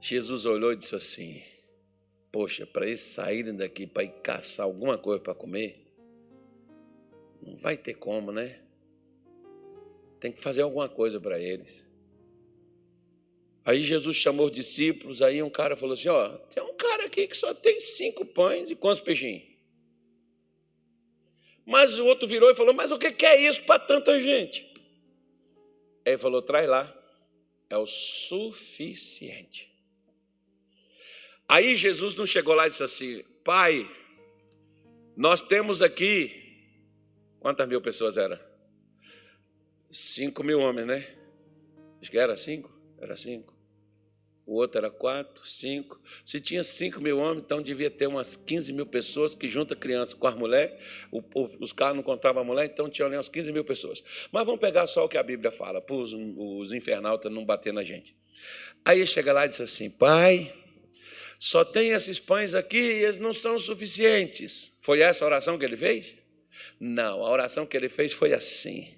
Jesus 0.00 0.46
olhou 0.46 0.72
e 0.72 0.76
disse 0.76 0.94
assim: 0.94 1.42
Poxa, 2.30 2.66
para 2.66 2.86
eles 2.86 3.00
saírem 3.00 3.54
daqui 3.54 3.86
para 3.86 4.04
ir 4.04 4.12
caçar 4.22 4.66
alguma 4.66 4.96
coisa 4.96 5.20
para 5.20 5.34
comer, 5.34 5.86
não 7.42 7.56
vai 7.56 7.76
ter 7.76 7.94
como, 7.94 8.30
né? 8.30 8.60
Tem 10.20 10.32
que 10.32 10.40
fazer 10.40 10.62
alguma 10.62 10.88
coisa 10.88 11.20
para 11.20 11.38
eles. 11.38 11.86
Aí 13.64 13.82
Jesus 13.82 14.16
chamou 14.16 14.46
os 14.46 14.52
discípulos, 14.52 15.20
aí 15.20 15.42
um 15.42 15.50
cara 15.50 15.76
falou 15.76 15.94
assim: 15.94 16.08
Ó, 16.08 16.28
tem 16.48 16.62
um 16.62 16.74
cara 16.74 17.06
aqui 17.06 17.26
que 17.26 17.36
só 17.36 17.52
tem 17.52 17.80
cinco 17.80 18.24
pães 18.24 18.70
e 18.70 18.76
quantos 18.76 19.00
peixinhos? 19.00 19.42
Mas 21.66 21.98
o 21.98 22.06
outro 22.06 22.26
virou 22.26 22.50
e 22.50 22.54
falou: 22.54 22.72
Mas 22.72 22.90
o 22.90 22.98
que 22.98 23.26
é 23.26 23.40
isso 23.46 23.62
para 23.64 23.78
tanta 23.78 24.20
gente? 24.20 24.62
Aí 26.06 26.12
ele 26.12 26.18
falou: 26.18 26.40
Traz 26.40 26.68
lá, 26.68 26.94
é 27.68 27.76
o 27.76 27.86
suficiente. 27.86 29.67
Aí 31.48 31.76
Jesus 31.76 32.14
não 32.14 32.26
chegou 32.26 32.54
lá 32.54 32.66
e 32.66 32.70
disse 32.70 32.82
assim: 32.82 33.24
Pai, 33.42 33.90
nós 35.16 35.40
temos 35.40 35.80
aqui. 35.80 36.44
Quantas 37.40 37.66
mil 37.66 37.80
pessoas 37.80 38.16
era? 38.16 38.44
Cinco 39.90 40.44
mil 40.44 40.60
homens, 40.60 40.86
né? 40.86 41.08
Acho 42.00 42.10
que 42.10 42.18
era 42.18 42.36
cinco. 42.36 42.76
Era 43.00 43.16
cinco. 43.16 43.56
o 44.44 44.54
outro 44.54 44.78
era 44.78 44.90
quatro, 44.90 45.46
cinco. 45.46 46.00
Se 46.24 46.40
tinha 46.40 46.62
cinco 46.62 47.00
mil 47.00 47.18
homens, 47.18 47.44
então 47.44 47.62
devia 47.62 47.90
ter 47.90 48.06
umas 48.06 48.36
15 48.36 48.72
mil 48.72 48.86
pessoas 48.86 49.34
que 49.34 49.48
junta 49.48 49.76
criança 49.76 50.16
com 50.16 50.26
as 50.26 50.34
mulheres. 50.34 50.74
os 51.60 51.72
carros 51.72 51.96
não 51.96 52.02
contavam 52.02 52.42
a 52.42 52.44
mulher, 52.44 52.66
então 52.66 52.90
tinha 52.90 53.06
ali 53.06 53.16
umas 53.16 53.28
15 53.28 53.52
mil 53.52 53.64
pessoas. 53.64 54.02
Mas 54.32 54.44
vamos 54.44 54.60
pegar 54.60 54.86
só 54.86 55.04
o 55.04 55.08
que 55.08 55.16
a 55.16 55.22
Bíblia 55.22 55.50
fala, 55.50 55.80
para 55.80 55.96
os, 55.96 56.12
os 56.12 56.72
infernautas 56.72 57.32
não 57.32 57.44
bater 57.44 57.72
na 57.72 57.84
gente. 57.84 58.16
Aí 58.84 59.06
chega 59.06 59.32
lá 59.32 59.46
e 59.46 59.48
diz 59.48 59.60
assim: 59.60 59.90
Pai, 59.90 60.52
só 61.38 61.64
tem 61.64 61.90
esses 61.90 62.18
pães 62.18 62.52
aqui 62.52 62.76
e 62.76 63.04
eles 63.04 63.18
não 63.18 63.32
são 63.32 63.58
suficientes. 63.58 64.76
Foi 64.82 65.00
essa 65.00 65.24
a 65.24 65.28
oração 65.28 65.56
que 65.56 65.64
ele 65.64 65.76
fez? 65.76 66.14
Não, 66.80 67.24
a 67.24 67.30
oração 67.30 67.64
que 67.64 67.76
ele 67.76 67.88
fez 67.88 68.12
foi 68.12 68.32
assim. 68.32 68.92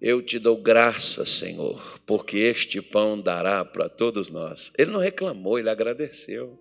Eu 0.00 0.22
te 0.22 0.38
dou 0.38 0.56
graça, 0.56 1.26
Senhor, 1.26 2.00
porque 2.06 2.38
este 2.38 2.80
pão 2.80 3.20
dará 3.20 3.64
para 3.64 3.88
todos 3.88 4.30
nós. 4.30 4.72
Ele 4.78 4.92
não 4.92 5.00
reclamou, 5.00 5.58
ele 5.58 5.68
agradeceu. 5.68 6.58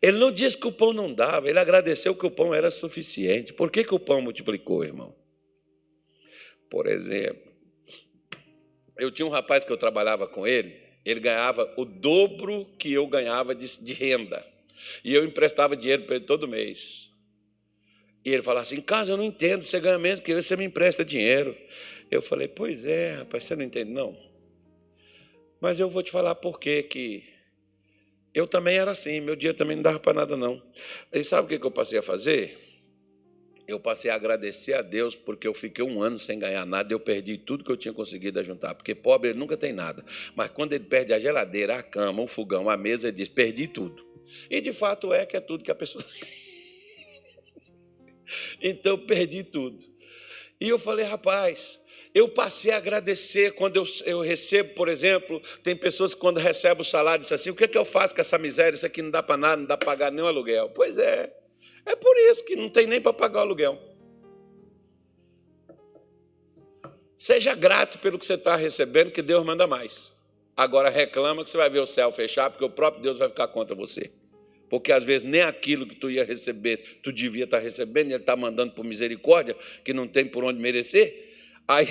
Ele 0.00 0.18
não 0.18 0.30
disse 0.30 0.58
que 0.58 0.66
o 0.66 0.72
pão 0.72 0.92
não 0.92 1.12
dava, 1.12 1.48
ele 1.48 1.58
agradeceu 1.58 2.14
que 2.14 2.26
o 2.26 2.30
pão 2.30 2.54
era 2.54 2.70
suficiente. 2.70 3.54
Por 3.54 3.70
que, 3.70 3.82
que 3.82 3.94
o 3.94 3.98
pão 3.98 4.20
multiplicou, 4.20 4.84
irmão? 4.84 5.16
Por 6.70 6.86
exemplo, 6.86 7.50
eu 8.98 9.10
tinha 9.10 9.26
um 9.26 9.30
rapaz 9.30 9.64
que 9.64 9.72
eu 9.72 9.76
trabalhava 9.76 10.28
com 10.28 10.46
ele, 10.46 10.85
ele 11.06 11.20
ganhava 11.20 11.72
o 11.76 11.84
dobro 11.84 12.66
que 12.78 12.92
eu 12.92 13.06
ganhava 13.06 13.54
de, 13.54 13.84
de 13.84 13.92
renda. 13.92 14.44
E 15.04 15.14
eu 15.14 15.24
emprestava 15.24 15.76
dinheiro 15.76 16.04
para 16.04 16.16
ele 16.16 16.24
todo 16.24 16.48
mês. 16.48 17.10
E 18.24 18.32
ele 18.32 18.42
falava 18.42 18.62
assim: 18.62 18.80
Casa, 18.80 19.12
eu 19.12 19.16
não 19.16 19.24
entendo, 19.24 19.62
você 19.62 19.78
ganha 19.78 19.98
menos 19.98 20.20
que 20.20 20.32
eu, 20.32 20.42
você 20.42 20.56
me 20.56 20.64
empresta 20.64 21.04
dinheiro. 21.04 21.56
Eu 22.10 22.22
falei, 22.22 22.48
pois 22.48 22.84
é, 22.84 23.14
rapaz, 23.14 23.44
você 23.44 23.56
não 23.56 23.64
entende, 23.64 23.90
não. 23.90 24.16
Mas 25.60 25.80
eu 25.80 25.88
vou 25.88 26.02
te 26.02 26.10
falar 26.10 26.34
por 26.34 26.60
quê 26.60 26.82
que 26.82 27.24
eu 28.34 28.46
também 28.46 28.76
era 28.76 28.90
assim, 28.90 29.20
meu 29.20 29.34
dia 29.34 29.54
também 29.54 29.76
não 29.76 29.82
dava 29.82 29.98
para 29.98 30.12
nada, 30.12 30.36
não. 30.36 30.62
E 31.12 31.24
sabe 31.24 31.54
o 31.54 31.60
que 31.60 31.66
eu 31.66 31.70
passei 31.70 31.98
a 31.98 32.02
fazer? 32.02 32.65
Eu 33.66 33.80
passei 33.80 34.10
a 34.10 34.14
agradecer 34.14 34.74
a 34.74 34.82
Deus 34.82 35.16
porque 35.16 35.46
eu 35.46 35.54
fiquei 35.54 35.84
um 35.84 36.00
ano 36.00 36.18
sem 36.18 36.38
ganhar 36.38 36.64
nada 36.64 36.92
eu 36.92 37.00
perdi 37.00 37.36
tudo 37.36 37.64
que 37.64 37.70
eu 37.70 37.76
tinha 37.76 37.92
conseguido 37.92 38.42
juntar. 38.44 38.74
Porque 38.74 38.94
pobre 38.94 39.30
ele 39.30 39.38
nunca 39.38 39.56
tem 39.56 39.72
nada. 39.72 40.04
Mas 40.34 40.50
quando 40.50 40.72
ele 40.72 40.84
perde 40.84 41.12
a 41.12 41.18
geladeira, 41.18 41.76
a 41.76 41.82
cama, 41.82 42.22
o 42.22 42.28
fogão, 42.28 42.70
a 42.70 42.76
mesa, 42.76 43.08
ele 43.08 43.16
diz: 43.16 43.28
perdi 43.28 43.66
tudo. 43.66 44.06
E 44.48 44.60
de 44.60 44.72
fato 44.72 45.12
é 45.12 45.26
que 45.26 45.36
é 45.36 45.40
tudo 45.40 45.64
que 45.64 45.70
a 45.70 45.74
pessoa 45.74 46.04
então 48.62 48.98
perdi 48.98 49.42
tudo. 49.42 49.84
E 50.60 50.68
eu 50.68 50.78
falei, 50.78 51.04
rapaz, 51.04 51.84
eu 52.14 52.28
passei 52.28 52.72
a 52.72 52.78
agradecer 52.78 53.52
quando 53.52 53.76
eu, 53.76 53.84
eu, 54.06 54.20
recebo, 54.20 54.74
por 54.74 54.88
exemplo, 54.88 55.40
tem 55.62 55.76
pessoas 55.76 56.14
que 56.14 56.20
quando 56.20 56.38
recebem 56.38 56.80
o 56.80 56.84
salário 56.84 57.20
dizem 57.20 57.34
assim, 57.34 57.50
o 57.50 57.54
que, 57.54 57.64
é 57.64 57.68
que 57.68 57.76
eu 57.76 57.84
faço 57.84 58.14
com 58.14 58.20
essa 58.20 58.38
miséria? 58.38 58.74
Isso 58.74 58.86
aqui 58.86 59.02
não 59.02 59.10
dá 59.10 59.22
para 59.22 59.36
nada, 59.36 59.56
não 59.56 59.66
dá 59.66 59.76
para 59.76 59.86
pagar 59.86 60.10
nem 60.10 60.26
aluguel. 60.26 60.70
Pois 60.70 60.96
é, 60.96 61.32
é 61.86 61.94
por 61.94 62.16
isso 62.18 62.44
que 62.44 62.56
não 62.56 62.68
tem 62.68 62.86
nem 62.86 63.00
para 63.00 63.12
pagar 63.12 63.38
o 63.38 63.42
aluguel. 63.42 63.80
Seja 67.16 67.54
grato 67.54 67.98
pelo 68.00 68.18
que 68.18 68.26
você 68.26 68.34
está 68.34 68.56
recebendo, 68.56 69.10
que 69.10 69.22
Deus 69.22 69.44
manda 69.44 69.66
mais. 69.66 70.12
Agora 70.56 70.90
reclama 70.90 71.44
que 71.44 71.50
você 71.50 71.56
vai 71.56 71.70
ver 71.70 71.78
o 71.78 71.86
céu 71.86 72.10
fechar, 72.12 72.50
porque 72.50 72.64
o 72.64 72.70
próprio 72.70 73.02
Deus 73.02 73.18
vai 73.18 73.28
ficar 73.28 73.48
contra 73.48 73.74
você. 73.74 74.10
Porque 74.68 74.90
às 74.90 75.04
vezes 75.04 75.26
nem 75.26 75.42
aquilo 75.42 75.86
que 75.86 75.94
tu 75.94 76.10
ia 76.10 76.24
receber, 76.24 76.98
tu 77.02 77.12
devia 77.12 77.44
estar 77.44 77.58
tá 77.58 77.62
recebendo, 77.62 78.06
ele 78.06 78.16
está 78.16 78.36
mandando 78.36 78.72
por 78.72 78.84
misericórdia, 78.84 79.56
que 79.84 79.92
não 79.92 80.08
tem 80.08 80.26
por 80.26 80.44
onde 80.44 80.58
merecer. 80.58 81.34
Aí 81.68 81.86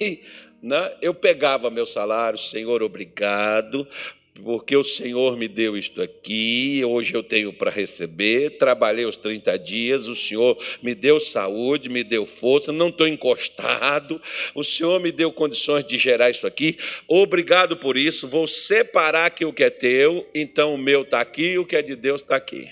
né, 0.60 0.96
eu 1.00 1.14
pegava 1.14 1.70
meu 1.70 1.86
salário, 1.86 2.38
Senhor, 2.38 2.82
obrigado, 2.82 3.86
porque 4.42 4.76
o 4.76 4.82
Senhor 4.82 5.36
me 5.36 5.48
deu 5.48 5.76
isto 5.76 6.02
aqui, 6.02 6.82
hoje 6.84 7.14
eu 7.14 7.22
tenho 7.22 7.52
para 7.52 7.70
receber, 7.70 8.58
trabalhei 8.58 9.04
os 9.04 9.16
30 9.16 9.58
dias, 9.58 10.08
o 10.08 10.14
Senhor 10.14 10.58
me 10.82 10.94
deu 10.94 11.18
saúde, 11.18 11.88
me 11.88 12.04
deu 12.04 12.24
força, 12.26 12.72
não 12.72 12.88
estou 12.88 13.06
encostado, 13.06 14.20
o 14.54 14.62
Senhor 14.62 15.00
me 15.00 15.10
deu 15.10 15.32
condições 15.32 15.84
de 15.84 15.96
gerar 15.98 16.30
isso 16.30 16.46
aqui, 16.46 16.78
obrigado 17.08 17.76
por 17.76 17.96
isso, 17.96 18.28
vou 18.28 18.46
separar 18.46 19.26
aqui 19.26 19.44
o 19.44 19.52
que 19.52 19.64
é 19.64 19.70
teu, 19.70 20.28
então 20.34 20.74
o 20.74 20.78
meu 20.78 21.02
está 21.02 21.20
aqui 21.20 21.52
e 21.52 21.58
o 21.58 21.66
que 21.66 21.76
é 21.76 21.82
de 21.82 21.96
Deus 21.96 22.22
está 22.22 22.36
aqui. 22.36 22.70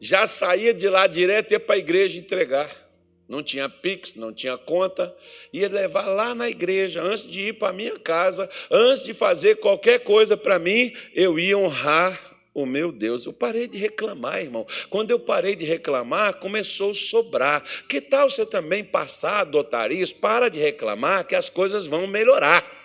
Já 0.00 0.26
saía 0.26 0.74
de 0.74 0.88
lá 0.88 1.06
direto 1.06 1.52
e 1.52 1.54
ia 1.54 1.60
para 1.60 1.76
a 1.76 1.78
igreja 1.78 2.18
entregar 2.18 2.81
não 3.32 3.42
tinha 3.42 3.66
Pix, 3.66 4.14
não 4.14 4.30
tinha 4.30 4.58
conta, 4.58 5.16
ia 5.54 5.66
levar 5.66 6.04
lá 6.04 6.34
na 6.34 6.50
igreja, 6.50 7.02
antes 7.02 7.26
de 7.26 7.48
ir 7.48 7.54
para 7.54 7.70
a 7.70 7.72
minha 7.72 7.98
casa, 7.98 8.46
antes 8.70 9.04
de 9.04 9.14
fazer 9.14 9.56
qualquer 9.56 10.00
coisa 10.00 10.36
para 10.36 10.58
mim, 10.58 10.92
eu 11.14 11.38
ia 11.38 11.56
honrar 11.56 12.20
o 12.52 12.66
meu 12.66 12.92
Deus. 12.92 13.24
Eu 13.24 13.32
parei 13.32 13.66
de 13.66 13.78
reclamar, 13.78 14.42
irmão. 14.42 14.66
Quando 14.90 15.12
eu 15.12 15.18
parei 15.18 15.56
de 15.56 15.64
reclamar, 15.64 16.34
começou 16.34 16.90
a 16.90 16.94
sobrar. 16.94 17.64
Que 17.88 18.02
tal 18.02 18.28
você 18.28 18.44
também 18.44 18.84
passar 18.84 19.38
a 19.38 19.40
adotar 19.40 19.90
isso? 19.90 20.16
Para 20.16 20.50
de 20.50 20.58
reclamar, 20.60 21.26
que 21.26 21.34
as 21.34 21.48
coisas 21.48 21.86
vão 21.86 22.06
melhorar. 22.06 22.81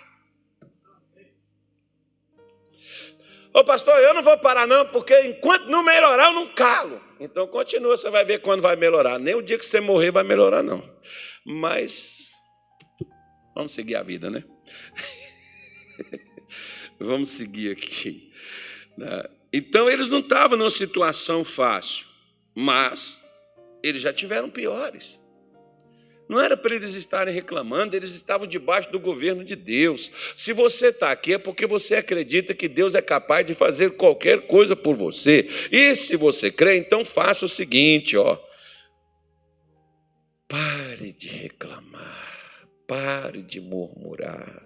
Ô 3.58 3.64
pastor, 3.64 3.98
eu 3.98 4.14
não 4.14 4.22
vou 4.22 4.38
parar, 4.38 4.68
não, 4.68 4.86
porque 4.86 5.20
enquanto 5.22 5.66
não 5.66 5.82
melhorar, 5.82 6.26
eu 6.26 6.32
não 6.32 6.46
calo. 6.46 7.02
Então 7.18 7.44
continua, 7.48 7.96
você 7.96 8.08
vai 8.08 8.24
ver 8.24 8.40
quando 8.40 8.60
vai 8.60 8.76
melhorar. 8.76 9.18
Nem 9.18 9.34
o 9.34 9.42
dia 9.42 9.58
que 9.58 9.66
você 9.66 9.80
morrer 9.80 10.12
vai 10.12 10.22
melhorar, 10.22 10.62
não. 10.62 10.88
Mas 11.44 12.28
vamos 13.56 13.72
seguir 13.72 13.96
a 13.96 14.02
vida, 14.04 14.30
né? 14.30 14.44
vamos 17.00 17.30
seguir 17.30 17.72
aqui. 17.72 18.32
Né? 18.96 19.24
Então 19.52 19.90
eles 19.90 20.08
não 20.08 20.20
estavam 20.20 20.56
numa 20.56 20.70
situação 20.70 21.44
fácil, 21.44 22.06
mas 22.54 23.18
eles 23.82 24.00
já 24.00 24.12
tiveram 24.12 24.48
piores. 24.48 25.18
Não 26.28 26.40
era 26.40 26.56
para 26.56 26.74
eles 26.74 26.94
estarem 26.94 27.32
reclamando, 27.32 27.96
eles 27.96 28.12
estavam 28.12 28.46
debaixo 28.46 28.92
do 28.92 29.00
governo 29.00 29.42
de 29.42 29.56
Deus. 29.56 30.10
Se 30.36 30.52
você 30.52 30.88
está 30.88 31.10
aqui 31.10 31.32
é 31.32 31.38
porque 31.38 31.66
você 31.66 31.96
acredita 31.96 32.52
que 32.52 32.68
Deus 32.68 32.94
é 32.94 33.00
capaz 33.00 33.46
de 33.46 33.54
fazer 33.54 33.92
qualquer 33.92 34.46
coisa 34.46 34.76
por 34.76 34.94
você. 34.94 35.48
E 35.72 35.96
se 35.96 36.16
você 36.16 36.50
crê, 36.50 36.76
então 36.76 37.04
faça 37.04 37.46
o 37.46 37.48
seguinte, 37.48 38.16
ó. 38.16 38.38
Pare 40.46 41.12
de 41.12 41.28
reclamar, 41.28 42.68
pare 42.86 43.42
de 43.42 43.60
murmurar. 43.60 44.62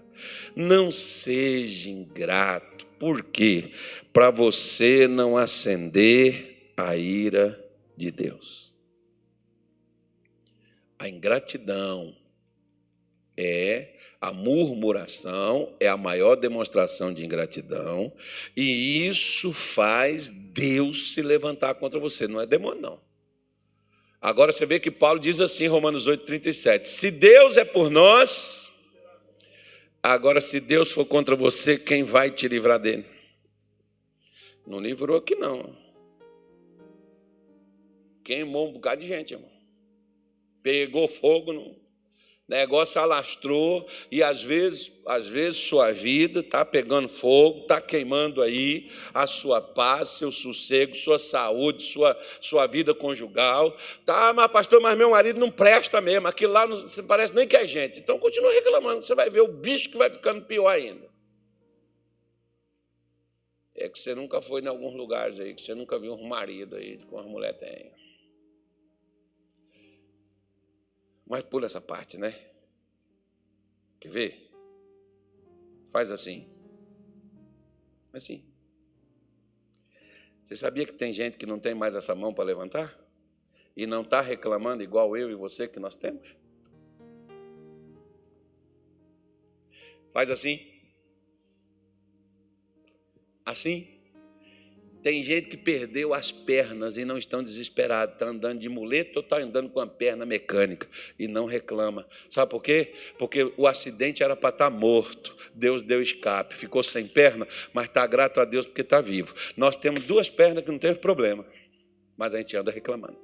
Não 0.57 0.91
seja 0.91 1.89
ingrato. 1.89 2.87
Por 2.99 3.23
quê? 3.25 3.73
Para 4.13 4.31
você 4.31 5.09
não 5.09 5.37
acender 5.37 6.73
a 6.77 6.97
ira 6.97 7.61
de 7.97 8.11
Deus. 8.11 8.72
A 11.03 11.09
ingratidão 11.09 12.15
é 13.37 13.89
a 14.21 14.33
murmuração, 14.33 15.75
é 15.81 15.89
a 15.89 15.97
maior 15.97 16.37
demonstração 16.37 17.13
de 17.13 17.25
ingratidão, 17.25 18.13
e 18.57 19.05
isso 19.09 19.53
faz 19.53 20.31
Deus 20.31 21.13
se 21.13 21.21
levantar 21.21 21.75
contra 21.75 21.99
você, 21.99 22.29
não 22.29 22.41
é 22.41 22.47
demônio, 22.47 22.81
não. 22.81 23.01
Agora 24.21 24.53
você 24.53 24.65
vê 24.65 24.79
que 24.79 24.93
Paulo 24.93 25.19
diz 25.19 25.41
assim, 25.41 25.67
Romanos 25.67 26.07
8,37: 26.07 26.85
se 26.85 27.11
Deus 27.11 27.57
é 27.57 27.65
por 27.65 27.91
nós, 27.91 28.95
agora 30.01 30.41
se 30.41 30.61
Deus 30.61 30.93
for 30.93 31.05
contra 31.05 31.35
você, 31.35 31.77
quem 31.77 32.05
vai 32.05 32.31
te 32.31 32.47
livrar 32.47 32.79
dele? 32.79 33.05
Não 34.65 34.79
livrou 34.79 35.17
aqui, 35.17 35.35
não. 35.35 35.77
Queimou 38.23 38.69
um 38.69 38.75
bocado 38.75 39.01
de 39.03 39.09
gente, 39.09 39.35
irmão 39.35 39.52
pegou 40.63 41.09
fogo, 41.09 41.53
no 41.53 41.83
negócio 42.53 43.01
alastrou 43.01 43.89
e 44.11 44.23
às 44.23 44.43
vezes, 44.43 45.03
às 45.07 45.29
vezes 45.29 45.61
sua 45.61 45.93
vida 45.93 46.41
está 46.41 46.65
pegando 46.65 47.09
fogo, 47.09 47.63
está 47.63 47.81
queimando 47.81 48.43
aí 48.43 48.91
a 49.15 49.27
sua 49.27 49.61
paz, 49.61 50.11
seu 50.11 50.31
sossego, 50.31 50.95
sua 50.95 51.19
saúde, 51.19 51.83
sua, 51.83 52.19
sua 52.41 52.67
vida 52.67 52.95
conjugal. 52.95 53.77
Tá, 54.05 54.33
mas 54.35 54.51
pastor, 54.51 54.81
mas 54.81 54.99
meu 54.99 55.11
marido 55.11 55.41
não 55.41 55.51
presta 55.51 56.01
mesmo, 56.01 56.29
aquilo 56.29 56.53
lá 56.53 56.67
não 56.67 56.79
parece 57.07 57.35
nem 57.35 57.49
que 57.49 57.57
é 57.57 57.67
gente. 57.67 58.01
Então 58.01 58.19
continua 58.19 58.53
reclamando, 58.53 59.03
você 59.03 59.15
vai 59.15 59.31
ver 59.31 59.41
o 59.41 59.49
bicho 59.49 59.91
que 59.91 59.97
vai 59.97 60.11
ficando 60.11 60.45
pior 60.45 60.69
ainda. 60.69 61.11
É 63.75 63.89
que 63.89 63.99
você 63.99 64.15
nunca 64.15 64.43
foi 64.43 64.61
em 64.61 64.67
alguns 64.67 64.95
lugares 64.95 65.41
aí, 65.41 65.55
que 65.55 65.63
você 65.63 65.75
nunca 65.75 65.99
viu 65.99 66.13
um 66.13 66.29
marido 66.29 66.77
aí, 66.77 66.99
como 67.09 67.23
as 67.23 67.27
mulheres 67.27 67.59
têm. 67.59 68.02
Mas 71.33 71.45
pula 71.45 71.65
essa 71.65 71.81
parte, 71.81 72.19
né? 72.19 72.39
Quer 73.99 74.11
ver? 74.11 74.51
Faz 75.91 76.11
assim. 76.11 76.47
Assim. 78.13 78.45
Você 80.45 80.55
sabia 80.55 80.85
que 80.85 80.93
tem 80.93 81.11
gente 81.11 81.39
que 81.39 81.47
não 81.47 81.59
tem 81.59 81.75
mais 81.75 81.95
essa 81.95 82.15
mão 82.15 82.35
para 82.35 82.45
levantar? 82.45 82.95
E 83.75 83.87
não 83.87 84.03
está 84.03 84.21
reclamando 84.21 84.83
igual 84.83 85.17
eu 85.17 85.31
e 85.31 85.35
você 85.35 85.67
que 85.67 85.81
nós 85.81 85.95
temos? 85.95 86.37
Faz 90.13 90.29
assim. 90.29 90.61
Assim? 93.43 94.02
Tem 95.03 95.21
gente 95.21 95.49
que 95.49 95.57
perdeu 95.57 96.15
as 96.15 96.31
pernas 96.31 96.97
e 96.97 97.05
não 97.05 97.19
estão 97.19 97.43
desesperados, 97.43 98.15
está 98.15 98.27
andando 98.27 98.61
de 98.61 98.69
muleta 98.69 99.19
ou 99.19 99.23
está 99.23 99.39
andando 99.39 99.69
com 99.69 99.81
a 99.81 99.87
perna 99.87 100.25
mecânica 100.25 100.89
e 101.19 101.27
não 101.27 101.45
reclama. 101.45 102.07
Sabe 102.31 102.51
por 102.51 102.63
quê? 102.63 102.95
Porque 103.19 103.53
o 103.57 103.67
acidente 103.67 104.23
era 104.23 104.37
para 104.37 104.51
estar 104.51 104.71
tá 104.71 104.77
morto. 104.77 105.37
Deus 105.55 105.83
deu 105.83 106.01
escape, 106.01 106.57
ficou 106.57 106.85
sem 106.85 107.09
perna, 107.09 107.49
mas 107.73 107.87
está 107.87 108.07
grato 108.07 108.41
a 108.41 108.45
Deus 108.45 108.65
porque 108.65 108.83
está 108.83 109.01
vivo. 109.01 109.35
Nós 109.57 109.75
temos 109.75 110.05
duas 110.05 110.31
pernas 110.31 110.65
que 110.65 110.71
não 110.71 110.79
teve 110.79 111.01
problema, 111.01 111.45
mas 112.17 112.33
a 112.33 112.39
gente 112.39 112.57
anda 112.57 112.71
reclamando. 112.71 113.19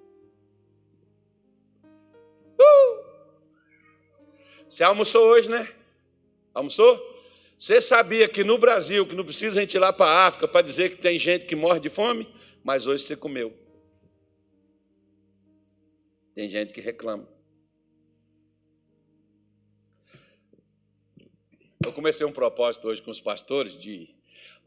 Uh! 2.59 3.05
Você 4.69 4.83
almoçou 4.83 5.25
hoje, 5.27 5.49
né? 5.49 5.69
Almoçou? 6.53 7.18
Você 7.59 7.81
sabia 7.81 8.29
que 8.29 8.45
no 8.45 8.57
Brasil, 8.57 9.05
que 9.05 9.17
não 9.17 9.25
precisa 9.25 9.59
a 9.59 9.63
gente 9.63 9.75
ir 9.75 9.81
lá 9.81 9.93
para 9.93 10.09
a 10.09 10.27
África 10.29 10.47
para 10.47 10.63
dizer 10.63 10.91
que 10.91 11.03
tem 11.03 11.19
gente 11.19 11.45
que 11.45 11.57
morre 11.57 11.81
de 11.81 11.89
fome, 11.89 12.33
mas 12.63 12.87
hoje 12.87 13.03
você 13.03 13.17
comeu. 13.17 13.53
Tem 16.33 16.49
gente 16.49 16.73
que 16.73 16.81
reclama. 16.81 17.29
Eu 21.85 21.93
comecei 21.93 22.25
um 22.25 22.31
propósito 22.31 22.87
hoje 22.87 23.03
com 23.03 23.11
os 23.11 23.21
pastores 23.21 23.73
de 23.73 24.15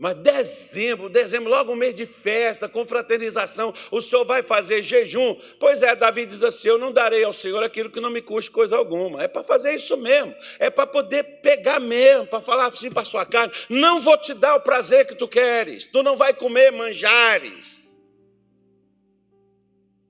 mas 0.01 0.15
dezembro, 0.15 1.09
dezembro, 1.09 1.47
logo 1.47 1.73
um 1.73 1.75
mês 1.75 1.93
de 1.93 2.07
festa, 2.07 2.67
confraternização, 2.67 3.71
o 3.91 4.01
senhor 4.01 4.25
vai 4.25 4.41
fazer 4.41 4.81
jejum? 4.81 5.39
Pois 5.59 5.83
é, 5.83 5.95
Davi 5.95 6.25
diz 6.25 6.41
assim: 6.41 6.69
Eu 6.69 6.79
não 6.79 6.91
darei 6.91 7.23
ao 7.23 7.31
Senhor 7.31 7.63
aquilo 7.63 7.91
que 7.91 8.01
não 8.01 8.09
me 8.09 8.19
custe 8.19 8.49
coisa 8.49 8.75
alguma. 8.75 9.21
É 9.21 9.27
para 9.27 9.43
fazer 9.43 9.75
isso 9.75 9.95
mesmo, 9.95 10.33
é 10.57 10.71
para 10.71 10.87
poder 10.87 11.21
pegar 11.43 11.79
mesmo, 11.79 12.25
para 12.25 12.41
falar 12.41 12.65
assim 12.65 12.89
para 12.89 13.03
a 13.03 13.05
sua 13.05 13.27
carne: 13.27 13.53
Não 13.69 14.01
vou 14.01 14.17
te 14.17 14.33
dar 14.33 14.55
o 14.55 14.61
prazer 14.61 15.05
que 15.05 15.13
tu 15.13 15.27
queres, 15.27 15.85
tu 15.85 16.01
não 16.01 16.17
vai 16.17 16.33
comer 16.33 16.71
manjares. 16.71 18.01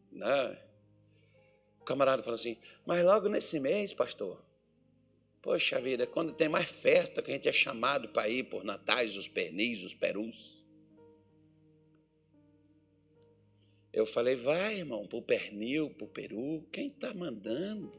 Não. 0.09 0.55
O 1.81 1.83
camarada 1.83 2.23
falou 2.23 2.35
assim: 2.35 2.57
Mas 2.85 3.03
logo 3.03 3.27
nesse 3.27 3.59
mês, 3.59 3.93
pastor, 3.93 4.41
Poxa 5.41 5.81
vida, 5.81 6.05
quando 6.05 6.33
tem 6.33 6.47
mais 6.47 6.69
festa 6.69 7.21
que 7.21 7.31
a 7.31 7.33
gente 7.33 7.49
é 7.49 7.53
chamado 7.53 8.09
para 8.09 8.29
ir 8.29 8.43
por 8.43 8.63
natais, 8.63 9.17
os 9.17 9.27
pernis, 9.27 9.83
os 9.83 9.93
perus. 9.93 10.63
Eu 13.91 14.05
falei, 14.05 14.35
vai, 14.35 14.77
irmão, 14.77 15.07
para 15.07 15.17
o 15.17 15.21
pernil, 15.21 15.89
para 15.89 16.05
o 16.05 16.07
peru, 16.07 16.65
quem 16.71 16.87
está 16.87 17.13
mandando? 17.13 17.91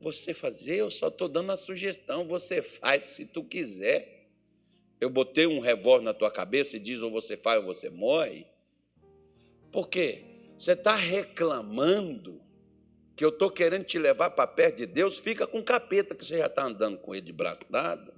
Você 0.00 0.34
fazer, 0.34 0.76
eu 0.76 0.90
só 0.90 1.08
estou 1.08 1.28
dando 1.28 1.50
a 1.50 1.56
sugestão, 1.56 2.28
você 2.28 2.60
faz 2.60 3.04
se 3.04 3.24
tu 3.24 3.42
quiser. 3.42 4.28
Eu 5.00 5.08
botei 5.08 5.46
um 5.46 5.60
revólver 5.60 6.04
na 6.04 6.14
tua 6.14 6.30
cabeça 6.30 6.76
e 6.76 6.80
diz 6.80 7.00
ou 7.00 7.10
você 7.10 7.36
faz 7.36 7.58
ou 7.58 7.64
você 7.64 7.88
morre. 7.88 8.46
Por 9.72 9.88
quê? 9.88 10.22
Você 10.56 10.72
está 10.72 10.94
reclamando 10.94 12.43
que 13.16 13.24
eu 13.24 13.28
estou 13.28 13.50
querendo 13.50 13.84
te 13.84 13.98
levar 13.98 14.30
para 14.30 14.46
perto 14.46 14.78
de 14.78 14.86
Deus, 14.86 15.18
fica 15.18 15.46
com 15.46 15.62
capeta 15.62 16.14
que 16.14 16.24
você 16.24 16.38
já 16.38 16.46
está 16.46 16.64
andando 16.64 16.98
com 16.98 17.14
ele 17.14 17.26
de 17.26 17.32
braço 17.32 17.62
dado. 17.70 18.12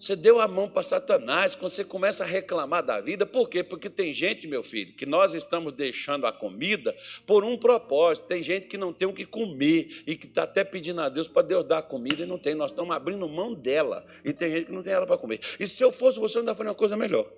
Você 0.00 0.16
deu 0.16 0.40
a 0.40 0.48
mão 0.48 0.66
para 0.66 0.82
Satanás, 0.82 1.54
quando 1.54 1.70
você 1.70 1.84
começa 1.84 2.24
a 2.24 2.26
reclamar 2.26 2.82
da 2.82 3.02
vida, 3.02 3.26
por 3.26 3.50
quê? 3.50 3.62
Porque 3.62 3.90
tem 3.90 4.14
gente, 4.14 4.48
meu 4.48 4.62
filho, 4.62 4.94
que 4.94 5.04
nós 5.04 5.34
estamos 5.34 5.74
deixando 5.74 6.26
a 6.26 6.32
comida 6.32 6.96
por 7.26 7.44
um 7.44 7.54
propósito. 7.54 8.26
Tem 8.26 8.42
gente 8.42 8.66
que 8.66 8.78
não 8.78 8.94
tem 8.94 9.06
o 9.06 9.12
que 9.12 9.26
comer 9.26 10.02
e 10.06 10.16
que 10.16 10.26
está 10.26 10.44
até 10.44 10.64
pedindo 10.64 11.02
a 11.02 11.10
Deus 11.10 11.28
para 11.28 11.42
Deus 11.42 11.64
dar 11.64 11.78
a 11.78 11.82
comida 11.82 12.22
e 12.22 12.26
não 12.26 12.38
tem. 12.38 12.54
Nós 12.54 12.70
estamos 12.70 12.96
abrindo 12.96 13.28
mão 13.28 13.52
dela 13.52 14.02
e 14.24 14.32
tem 14.32 14.50
gente 14.50 14.66
que 14.66 14.72
não 14.72 14.82
tem 14.82 14.94
ela 14.94 15.06
para 15.06 15.18
comer. 15.18 15.38
E 15.60 15.66
se 15.66 15.84
eu 15.84 15.92
fosse 15.92 16.18
você, 16.18 16.38
eu 16.38 16.40
ainda 16.40 16.54
faria 16.54 16.70
uma 16.70 16.78
coisa 16.78 16.96
melhor. 16.96 17.30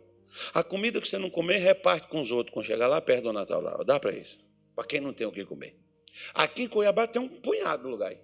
A 0.54 0.62
comida 0.62 1.00
que 1.00 1.08
você 1.08 1.18
não 1.18 1.30
comer, 1.30 1.58
reparte 1.58 2.06
com 2.06 2.20
os 2.20 2.30
outros 2.30 2.54
quando 2.54 2.66
chegar 2.66 2.86
lá 2.86 3.00
perto 3.00 3.24
do 3.24 3.32
Natal. 3.32 3.60
Lá. 3.60 3.76
Dá 3.84 3.98
para 3.98 4.14
isso 4.16 4.38
para 4.82 4.88
quem 4.88 5.00
não 5.00 5.12
tem 5.12 5.26
o 5.26 5.32
que 5.32 5.44
comer. 5.44 5.76
Aqui 6.34 6.64
em 6.64 6.68
Cuiabá 6.68 7.06
tem 7.06 7.22
um 7.22 7.28
punhado 7.28 7.84
de 7.84 7.88
lugar. 7.88 8.14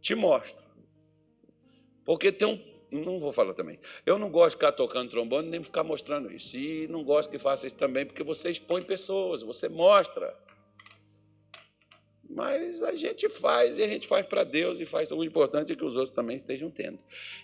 Te 0.00 0.14
mostro. 0.14 0.64
Porque 2.04 2.32
tem 2.32 2.48
um. 2.48 2.74
Não 2.90 3.18
vou 3.18 3.32
falar 3.32 3.54
também. 3.54 3.78
Eu 4.06 4.18
não 4.18 4.30
gosto 4.30 4.50
de 4.50 4.56
ficar 4.56 4.72
tocando 4.72 5.10
trombone 5.10 5.48
nem 5.48 5.62
ficar 5.62 5.82
mostrando 5.82 6.32
isso. 6.32 6.56
E 6.56 6.86
não 6.88 7.02
gosto 7.02 7.30
que 7.30 7.38
faça 7.38 7.66
isso 7.66 7.76
também, 7.76 8.06
porque 8.06 8.22
você 8.22 8.50
expõe 8.50 8.82
pessoas, 8.82 9.42
você 9.42 9.68
mostra. 9.68 10.36
Mas 12.28 12.82
a 12.82 12.94
gente 12.94 13.28
faz, 13.28 13.78
e 13.78 13.82
a 13.82 13.88
gente 13.88 14.06
faz 14.06 14.24
para 14.26 14.44
Deus, 14.44 14.80
e 14.80 14.86
faz 14.86 15.10
o 15.10 15.22
importante 15.22 15.72
é 15.72 15.76
que 15.76 15.84
os 15.84 15.96
outros 15.96 16.14
também 16.14 16.36
estejam 16.36 16.70
tendo. 16.70 16.98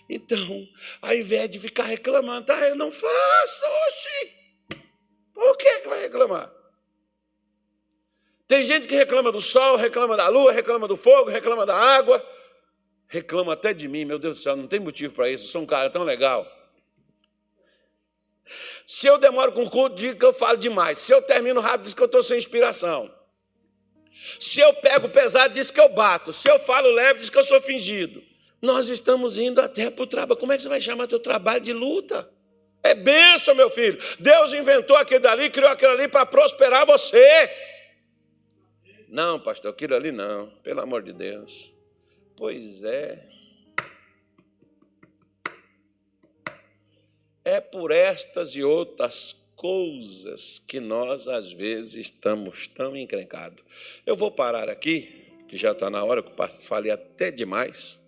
Então, 0.09 0.67
ao 1.01 1.13
invés 1.13 1.49
de 1.49 1.59
ficar 1.59 1.83
reclamando, 1.83 2.51
ah, 2.51 2.67
eu 2.67 2.75
não 2.75 2.89
faço, 2.89 3.65
oxi! 3.87 4.81
Por 5.33 5.57
que, 5.57 5.79
que 5.79 5.87
vai 5.87 6.01
reclamar? 6.01 6.60
Tem 8.51 8.65
gente 8.65 8.85
que 8.85 8.95
reclama 8.95 9.31
do 9.31 9.39
sol, 9.39 9.77
reclama 9.77 10.17
da 10.17 10.27
lua, 10.27 10.51
reclama 10.51 10.85
do 10.85 10.97
fogo, 10.97 11.29
reclama 11.29 11.65
da 11.65 11.73
água, 11.73 12.21
reclama 13.07 13.53
até 13.53 13.73
de 13.73 13.87
mim, 13.87 14.03
meu 14.03 14.19
Deus 14.19 14.39
do 14.39 14.43
céu, 14.43 14.57
não 14.57 14.67
tem 14.67 14.77
motivo 14.77 15.13
para 15.13 15.29
isso, 15.29 15.45
eu 15.45 15.47
sou 15.47 15.61
um 15.61 15.65
cara 15.65 15.89
tão 15.89 16.03
legal. 16.03 16.45
Se 18.85 19.07
eu 19.07 19.17
demoro 19.17 19.53
com 19.53 19.63
o 19.63 19.69
culto, 19.69 19.95
digo 19.95 20.19
que 20.19 20.25
eu 20.25 20.33
falo 20.33 20.57
demais. 20.57 20.99
Se 20.99 21.13
eu 21.13 21.21
termino 21.21 21.61
rápido, 21.61 21.83
diz 21.83 21.93
que 21.93 22.01
eu 22.01 22.07
estou 22.07 22.21
sem 22.21 22.37
inspiração. 22.37 23.09
Se 24.37 24.59
eu 24.59 24.73
pego 24.73 25.07
pesado, 25.07 25.53
diz 25.53 25.71
que 25.71 25.79
eu 25.79 25.87
bato. 25.87 26.33
Se 26.33 26.51
eu 26.51 26.59
falo 26.59 26.91
leve, 26.91 27.21
diz 27.21 27.29
que 27.29 27.37
eu 27.37 27.45
sou 27.45 27.61
fingido. 27.61 28.21
Nós 28.61 28.89
estamos 28.89 29.37
indo 29.37 29.61
até 29.61 29.89
para 29.89 30.03
o 30.03 30.07
trabalho. 30.07 30.37
Como 30.37 30.51
é 30.51 30.57
que 30.57 30.63
você 30.63 30.67
vai 30.67 30.81
chamar 30.81 31.07
teu 31.07 31.21
trabalho 31.21 31.61
de 31.61 31.71
luta? 31.71 32.29
É 32.83 32.93
bênção, 32.95 33.55
meu 33.55 33.69
filho. 33.69 33.97
Deus 34.19 34.51
inventou 34.51 34.97
aquele 34.97 35.21
dali, 35.21 35.49
criou 35.49 35.69
aquele 35.69 35.93
ali 35.93 36.07
para 36.09 36.25
prosperar 36.25 36.85
você. 36.85 37.70
Não, 39.11 39.37
pastor, 39.37 39.71
aquilo 39.71 39.93
ali 39.93 40.09
não, 40.09 40.49
pelo 40.63 40.79
amor 40.79 41.03
de 41.03 41.11
Deus. 41.11 41.73
Pois 42.37 42.81
é. 42.81 43.27
É 47.43 47.59
por 47.59 47.91
estas 47.91 48.55
e 48.55 48.63
outras 48.63 49.53
coisas 49.57 50.59
que 50.59 50.79
nós, 50.79 51.27
às 51.27 51.51
vezes, 51.51 51.95
estamos 51.95 52.67
tão 52.67 52.95
encrencados. 52.95 53.61
Eu 54.05 54.15
vou 54.15 54.31
parar 54.31 54.69
aqui, 54.69 55.27
que 55.49 55.57
já 55.57 55.73
está 55.73 55.89
na 55.89 56.01
hora, 56.05 56.23
que 56.23 56.31
eu 56.31 56.49
falei 56.61 56.89
até 56.89 57.29
demais. 57.29 57.99